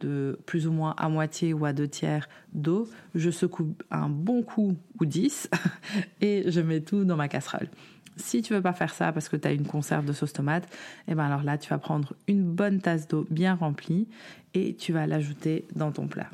de 0.00 0.38
plus 0.46 0.66
ou 0.66 0.72
moins 0.72 0.94
à 0.96 1.08
moitié 1.08 1.52
ou 1.54 1.64
à 1.64 1.72
deux 1.72 1.88
tiers 1.88 2.28
d'eau. 2.52 2.88
Je 3.14 3.30
secoue 3.30 3.74
un 3.90 4.08
bon 4.08 4.42
coup 4.42 4.76
ou 5.00 5.04
dix 5.06 5.48
et 6.20 6.50
je 6.50 6.60
mets 6.60 6.80
tout 6.80 7.04
dans 7.04 7.16
ma 7.16 7.28
casserole. 7.28 7.68
Si 8.16 8.42
tu 8.42 8.52
veux 8.52 8.62
pas 8.62 8.72
faire 8.72 8.92
ça 8.92 9.12
parce 9.12 9.28
que 9.28 9.36
tu 9.36 9.48
as 9.48 9.52
une 9.52 9.66
conserve 9.66 10.04
de 10.04 10.12
sauce 10.12 10.32
tomate, 10.32 10.64
et 10.64 11.12
eh 11.12 11.14
ben 11.14 11.24
alors 11.24 11.42
là, 11.42 11.56
tu 11.56 11.70
vas 11.70 11.78
prendre 11.78 12.14
une 12.26 12.42
bonne 12.42 12.80
tasse 12.80 13.06
d'eau 13.08 13.26
bien 13.30 13.54
remplie 13.54 14.08
et 14.54 14.74
tu 14.74 14.92
vas 14.92 15.06
l'ajouter 15.06 15.64
dans 15.74 15.92
ton 15.92 16.08
plat. 16.08 16.28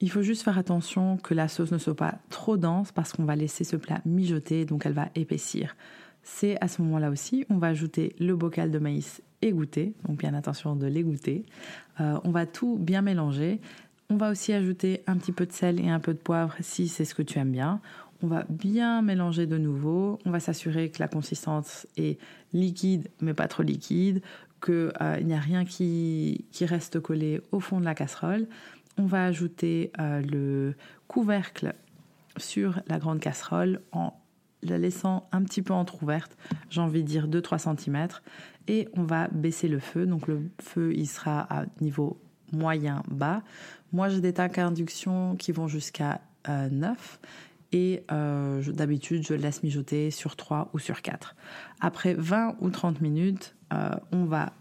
Il 0.00 0.10
faut 0.10 0.22
juste 0.22 0.42
faire 0.42 0.58
attention 0.58 1.16
que 1.16 1.34
la 1.34 1.48
sauce 1.48 1.72
ne 1.72 1.78
soit 1.78 1.96
pas 1.96 2.18
trop 2.30 2.56
dense 2.56 2.92
parce 2.92 3.12
qu'on 3.12 3.24
va 3.24 3.34
laisser 3.34 3.64
ce 3.64 3.76
plat 3.76 4.00
mijoter, 4.04 4.64
donc 4.64 4.86
elle 4.86 4.92
va 4.92 5.08
épaissir. 5.14 5.76
C'est 6.22 6.56
à 6.60 6.68
ce 6.68 6.82
moment-là 6.82 7.10
aussi, 7.10 7.44
on 7.50 7.56
va 7.56 7.68
ajouter 7.68 8.14
le 8.20 8.36
bocal 8.36 8.70
de 8.70 8.78
maïs 8.78 9.22
égoutter, 9.42 9.94
donc 10.06 10.18
bien 10.18 10.34
attention 10.34 10.76
de 10.76 10.86
l'égoutter. 10.86 11.44
Euh, 12.00 12.18
on 12.24 12.30
va 12.30 12.46
tout 12.46 12.76
bien 12.78 13.02
mélanger. 13.02 13.60
On 14.10 14.16
va 14.16 14.30
aussi 14.30 14.52
ajouter 14.52 15.02
un 15.06 15.16
petit 15.16 15.32
peu 15.32 15.46
de 15.46 15.52
sel 15.52 15.80
et 15.80 15.88
un 15.88 16.00
peu 16.00 16.12
de 16.12 16.18
poivre 16.18 16.54
si 16.60 16.88
c'est 16.88 17.04
ce 17.04 17.14
que 17.14 17.22
tu 17.22 17.38
aimes 17.38 17.52
bien. 17.52 17.80
On 18.22 18.26
va 18.26 18.44
bien 18.48 19.02
mélanger 19.02 19.46
de 19.46 19.58
nouveau. 19.58 20.18
On 20.24 20.30
va 20.30 20.40
s'assurer 20.40 20.90
que 20.90 20.98
la 20.98 21.08
consistance 21.08 21.86
est 21.96 22.18
liquide 22.52 23.08
mais 23.20 23.34
pas 23.34 23.48
trop 23.48 23.62
liquide, 23.62 24.22
qu'il 24.64 24.92
euh, 25.00 25.20
n'y 25.20 25.34
a 25.34 25.40
rien 25.40 25.64
qui, 25.64 26.44
reste 26.60 27.00
collé 27.00 27.40
au 27.52 27.60
fond 27.60 27.80
de 27.80 27.84
la 27.84 27.94
casserole. 27.94 28.46
On 28.98 29.06
va 29.06 29.24
ajouter 29.24 29.92
euh, 29.98 30.20
le 30.20 30.74
couvercle 31.06 31.74
sur 32.36 32.80
la 32.88 32.98
grande 32.98 33.20
casserole 33.20 33.80
en 33.92 34.12
la 34.62 34.76
laissant 34.76 35.28
un 35.32 35.42
petit 35.44 35.62
peu 35.62 35.72
entrouverte, 35.72 36.36
j'ai 36.68 36.80
envie 36.80 37.02
de 37.02 37.08
dire 37.08 37.28
2-3 37.28 37.76
cm, 37.76 38.08
et 38.66 38.88
on 38.94 39.04
va 39.04 39.28
baisser 39.28 39.68
le 39.68 39.78
feu. 39.78 40.04
Donc 40.04 40.26
le 40.26 40.50
feu, 40.60 40.92
il 40.94 41.06
sera 41.06 41.40
à 41.42 41.64
niveau 41.80 42.20
moyen 42.52 43.02
bas. 43.08 43.42
Moi, 43.92 44.08
j'ai 44.08 44.20
des 44.20 44.32
tacs 44.32 44.58
à 44.58 44.66
induction 44.66 45.36
qui 45.36 45.52
vont 45.52 45.68
jusqu'à 45.68 46.20
9 46.48 46.50
euh, 46.50 47.26
et 47.72 48.04
euh, 48.10 48.62
d'habitude, 48.72 49.26
je 49.26 49.34
laisse 49.34 49.62
mijoter 49.62 50.10
sur 50.10 50.36
3 50.36 50.70
ou 50.72 50.78
sur 50.78 51.02
4. 51.02 51.36
Après 51.80 52.14
20 52.14 52.56
ou 52.60 52.70
30 52.70 53.00
minutes, 53.00 53.54
euh, 53.72 53.90
on 54.12 54.24
va 54.24 54.52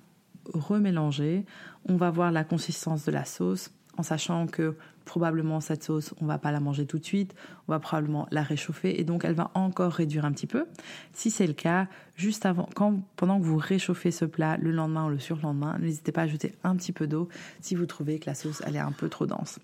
remélanger, 0.54 1.46
on 1.88 1.96
va 1.96 2.10
voir 2.10 2.32
la 2.32 2.44
consistance 2.44 3.06
de 3.06 3.12
la 3.12 3.26
sauce 3.26 3.72
en 3.98 4.04
sachant 4.04 4.48
que 4.48 4.76
probablement 5.06 5.60
cette 5.62 5.84
sauce, 5.84 6.14
on 6.22 6.26
va 6.26 6.38
pas 6.38 6.52
la 6.52 6.60
manger 6.60 6.86
tout 6.86 7.00
de 7.00 7.04
suite, 7.04 7.34
on 7.68 7.72
va 7.72 7.80
probablement 7.80 8.28
la 8.32 8.44
réchauffer 8.44 9.00
et 9.00 9.04
donc 9.04 9.26
elle 9.26 9.34
va 9.34 9.52
encore 9.54 9.94
réduire 9.94 10.26
un 10.26 10.32
petit 10.32 10.48
peu. 10.48 10.66
Si 11.14 11.32
c'est 11.32 11.48
le 11.48 11.54
cas, 11.54 11.88
juste 12.16 12.46
avant, 12.46 12.70
quand, 12.76 13.00
pendant 13.16 13.40
que 13.40 13.46
vous 13.46 13.58
réchauffez 13.58 14.12
ce 14.12 14.26
plat 14.26 14.58
le 14.58 14.72
lendemain 14.72 15.06
ou 15.08 15.10
le 15.10 15.20
surlendemain, 15.20 15.78
n'hésitez 15.80 16.12
pas 16.12 16.22
à 16.22 16.24
ajouter 16.26 16.54
un 16.64 16.76
petit 16.76 16.92
peu 16.92 17.08
d'eau 17.08 17.30
si 17.62 17.76
vous 17.76 17.86
trouvez 17.86 18.20
que 18.20 18.30
la 18.30 18.36
sauce 18.36 18.62
elle 18.66 18.76
est 18.76 18.80
un 18.80 18.92
peu 18.92 19.10
trop 19.10 19.26
dense. 19.26 19.60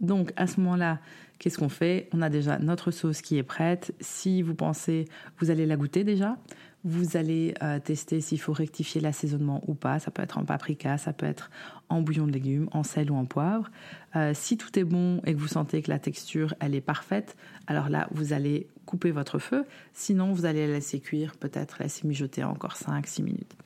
Donc 0.00 0.32
à 0.36 0.46
ce 0.46 0.60
moment-là, 0.60 0.98
qu'est-ce 1.38 1.58
qu'on 1.58 1.68
fait? 1.68 2.08
On 2.12 2.22
a 2.22 2.30
déjà 2.30 2.58
notre 2.58 2.90
sauce 2.90 3.20
qui 3.20 3.36
est 3.36 3.42
prête. 3.42 3.94
Si 4.00 4.40
vous 4.42 4.54
pensez, 4.54 5.06
vous 5.38 5.50
allez 5.50 5.66
la 5.66 5.76
goûter 5.76 6.04
déjà. 6.04 6.36
Vous 6.82 7.18
allez 7.18 7.54
euh, 7.62 7.78
tester 7.78 8.22
s'il 8.22 8.40
faut 8.40 8.54
rectifier 8.54 9.02
l'assaisonnement 9.02 9.62
ou 9.66 9.74
pas. 9.74 9.98
Ça 9.98 10.10
peut 10.10 10.22
être 10.22 10.38
en 10.38 10.44
paprika, 10.44 10.96
ça 10.96 11.12
peut 11.12 11.26
être 11.26 11.50
en 11.90 12.00
bouillon 12.00 12.26
de 12.26 12.32
légumes, 12.32 12.68
en 12.72 12.82
sel 12.82 13.10
ou 13.10 13.16
en 13.16 13.26
poivre. 13.26 13.70
Euh, 14.16 14.32
si 14.34 14.56
tout 14.56 14.78
est 14.78 14.84
bon 14.84 15.20
et 15.26 15.34
que 15.34 15.38
vous 15.38 15.48
sentez 15.48 15.82
que 15.82 15.90
la 15.90 15.98
texture 15.98 16.54
elle 16.58 16.74
est 16.74 16.80
parfaite, 16.80 17.36
alors 17.66 17.90
là 17.90 18.08
vous 18.12 18.32
allez 18.32 18.66
couper 18.86 19.10
votre 19.10 19.38
feu. 19.38 19.66
Sinon 19.92 20.32
vous 20.32 20.46
allez 20.46 20.66
la 20.66 20.74
laisser 20.74 21.00
cuire, 21.00 21.36
peut-être 21.36 21.82
laisser 21.82 22.08
mijoter 22.08 22.44
encore 22.44 22.74
5-6 22.74 23.22
minutes. 23.24 23.56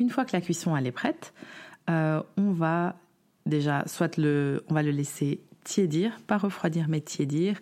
Une 0.00 0.10
fois 0.10 0.24
que 0.24 0.32
la 0.32 0.40
cuisson 0.40 0.76
elle 0.76 0.88
est 0.88 0.92
prête, 0.92 1.32
euh, 1.88 2.20
on 2.36 2.50
va 2.50 2.96
déjà 3.46 3.84
soit 3.86 4.16
le, 4.16 4.64
on 4.68 4.74
va 4.74 4.82
le 4.82 4.90
laisser 4.90 5.40
tiédir, 5.62 6.20
pas 6.26 6.38
refroidir 6.38 6.86
mais 6.88 7.00
tiédir. 7.00 7.60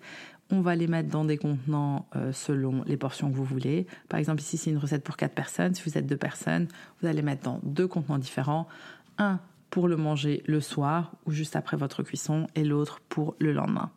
On 0.55 0.61
va 0.61 0.77
les 0.77 0.87
mettre 0.87 1.09
dans 1.09 1.25
des 1.25 1.37
contenants 1.37 2.07
euh, 2.15 2.33
selon 2.33 2.85
les 2.85 2.97
portions 2.97 3.29
que 3.29 3.37
vous 3.37 3.45
voulez. 3.45 3.89
Par 4.09 4.21
exemple, 4.21 4.41
ici, 4.41 4.57
c'est 4.57 4.71
une 4.71 4.79
recette 4.79 5.03
pour 5.03 5.17
4 5.17 5.35
personnes. 5.35 5.75
Si 5.75 5.83
vous 5.83 5.99
êtes 5.99 6.07
deux 6.07 6.17
personnes, 6.17 6.69
vous 7.03 7.09
allez 7.09 7.23
mettre 7.23 7.43
dans 7.43 7.59
deux 7.65 7.89
contenants 7.89 8.19
différents. 8.19 8.69
Un 9.19 9.41
pour 9.71 9.89
le 9.89 9.97
manger 9.97 10.45
le 10.47 10.61
soir 10.61 11.11
ou 11.27 11.33
juste 11.33 11.57
après 11.57 11.77
votre 11.77 12.05
cuisson 12.05 12.47
et 12.55 12.63
l'autre 12.63 13.01
pour 13.09 13.35
le 13.41 13.53
lendemain. 13.53 13.91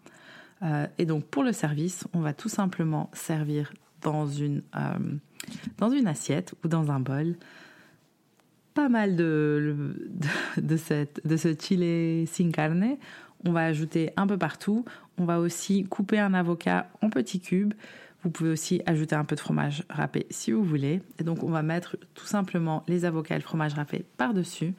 Euh, 0.64 0.88
et 0.98 1.06
donc, 1.06 1.26
pour 1.26 1.44
le 1.44 1.54
service, 1.54 2.08
on 2.14 2.22
va 2.22 2.34
tout 2.34 2.50
simplement 2.50 3.12
servir 3.14 3.72
dans 4.02 4.26
une, 4.26 4.64
euh, 4.76 4.98
dans 5.78 5.92
une 5.92 6.08
assiette 6.08 6.56
ou 6.64 6.68
dans 6.68 6.90
un 6.90 7.00
bol 7.00 7.36
pas 8.74 8.90
mal 8.90 9.16
de, 9.16 9.96
de 10.58 10.78
ce 10.78 11.56
chile 11.60 12.28
sin 12.28 12.52
carne 12.52 12.98
on 13.46 13.52
va 13.52 13.66
ajouter 13.66 14.12
un 14.18 14.28
peu 14.28 14.38
partout. 14.38 14.86
On 15.18 15.26
va 15.26 15.40
aussi 15.40 15.84
couper 15.84 16.20
un 16.20 16.34
avocat 16.34 16.88
en 17.02 17.10
petits 17.10 17.40
cubes. 17.40 17.74
Vous 18.24 18.30
pouvez 18.30 18.50
aussi 18.50 18.82
ajouter 18.86 19.16
un 19.16 19.26
peu 19.26 19.36
de 19.36 19.40
fromage 19.40 19.84
râpé 19.90 20.28
si 20.30 20.52
vous 20.52 20.64
voulez. 20.64 21.02
Et 21.20 21.24
donc 21.24 21.44
on 21.44 21.50
va 21.50 21.62
mettre 21.62 21.98
tout 22.14 22.26
simplement 22.26 22.84
les 22.88 23.06
avocats 23.06 23.36
et 23.36 23.40
le 23.40 23.44
fromage 23.44 23.74
râpé 23.74 24.06
par-dessus. 24.18 24.74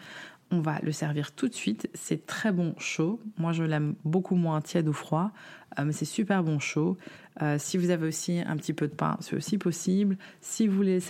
On 0.51 0.61
va 0.61 0.79
le 0.83 0.93
servir 0.93 1.33
tout 1.33 1.47
de 1.47 1.55
suite. 1.55 1.91
C'est 1.93 2.27
très 2.27 2.53
bon 2.53 2.75
chaud. 2.79 3.21
Moi, 3.37 3.53
je 3.53 3.65
l'aime 3.65 3.97
beaucoup 4.05 4.35
moins 4.35 4.63
tiède 4.63 4.89
ou 4.89 4.95
froid, 4.95 5.31
euh, 5.79 5.85
mais 5.85 5.93
c'est 5.93 6.07
super 6.07 6.43
bon 6.43 6.59
chaud. 6.59 6.97
Euh, 7.43 7.57
si 7.59 7.77
vous 7.77 7.91
avez 7.91 8.09
aussi 8.09 8.41
un 8.41 8.57
petit 8.57 8.73
peu 8.73 8.89
de 8.89 8.95
pain, 8.95 9.19
c'est 9.21 9.37
aussi 9.37 9.59
possible. 9.59 10.17
Si 10.41 10.67
vous 10.67 10.75
voulez 10.75 11.01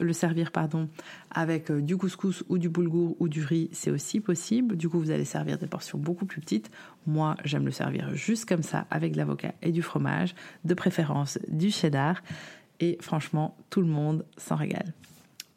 le 0.00 0.12
servir 0.12 0.52
pardon, 0.52 0.88
avec 1.32 1.70
euh, 1.70 1.80
du 1.80 1.96
couscous 1.96 2.44
ou 2.48 2.58
du 2.58 2.68
boulgour 2.68 3.16
ou 3.18 3.28
du 3.28 3.42
riz, 3.42 3.68
c'est 3.72 3.90
aussi 3.90 4.20
possible. 4.20 4.76
Du 4.76 4.88
coup, 4.88 5.00
vous 5.00 5.10
allez 5.10 5.24
servir 5.24 5.58
des 5.58 5.66
portions 5.66 5.98
beaucoup 5.98 6.24
plus 6.24 6.40
petites. 6.40 6.70
Moi, 7.08 7.36
j'aime 7.44 7.64
le 7.64 7.72
servir 7.72 8.14
juste 8.14 8.48
comme 8.48 8.62
ça, 8.62 8.86
avec 8.90 9.12
de 9.12 9.16
l'avocat 9.16 9.52
et 9.62 9.72
du 9.72 9.82
fromage, 9.82 10.36
de 10.64 10.74
préférence 10.74 11.40
du 11.48 11.72
cheddar. 11.72 12.22
Et 12.78 12.98
franchement, 13.00 13.56
tout 13.68 13.80
le 13.80 13.88
monde 13.88 14.24
s'en 14.36 14.54
régale. 14.54 14.94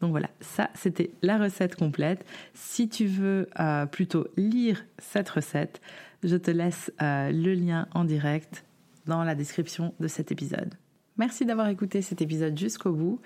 Donc 0.03 0.11
voilà, 0.11 0.29
ça 0.41 0.69
c'était 0.73 1.11
la 1.21 1.37
recette 1.37 1.77
complète. 1.77 2.25
Si 2.53 2.89
tu 2.89 3.05
veux 3.05 3.47
euh, 3.57 3.85
plutôt 3.85 4.27
lire 4.35 4.83
cette 4.97 5.29
recette, 5.29 5.79
je 6.23 6.35
te 6.35 6.51
laisse 6.51 6.91
euh, 7.01 7.31
le 7.31 7.53
lien 7.53 7.87
en 7.93 8.03
direct 8.03 8.65
dans 9.05 9.23
la 9.23 9.33
description 9.33 9.93
de 10.01 10.09
cet 10.09 10.29
épisode. 10.29 10.73
Merci 11.15 11.45
d'avoir 11.45 11.69
écouté 11.69 12.01
cet 12.01 12.21
épisode 12.21 12.59
jusqu'au 12.59 12.91
bout. 12.91 13.21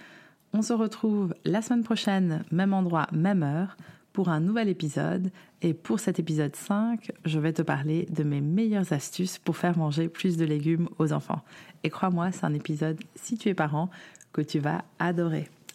On 0.54 0.62
se 0.62 0.72
retrouve 0.72 1.34
la 1.46 1.64
semaine 1.64 1.84
prochaine, 1.84 2.44
même 2.52 2.76
endroit, 2.76 3.08
même 3.12 3.42
heure, 3.42 3.76
pour 4.14 4.30
un 4.30 4.40
nouvel 4.40 4.70
épisode. 4.70 5.32
Et 5.64 5.74
pour 5.74 6.00
cet 6.00 6.20
épisode 6.20 6.56
5, 6.56 7.12
je 7.26 7.40
vais 7.40 7.54
te 7.54 7.64
parler 7.64 8.06
de 8.12 8.24
mes 8.24 8.42
meilleures 8.42 8.94
astuces 8.94 9.40
pour 9.40 9.58
faire 9.58 9.80
manger 9.80 10.10
plus 10.10 10.38
de 10.38 10.46
légumes 10.46 10.90
aux 11.00 11.12
enfants. 11.12 11.42
Et 11.84 11.90
crois-moi, 11.90 12.32
c'est 12.32 12.46
un 12.46 12.54
épisode, 12.54 13.00
si 13.16 13.36
tu 13.36 13.50
es 13.50 13.56
parent, 13.56 13.90
que 14.32 14.42
tu 14.42 14.60
vas 14.60 14.86
adorer. 15.00 15.50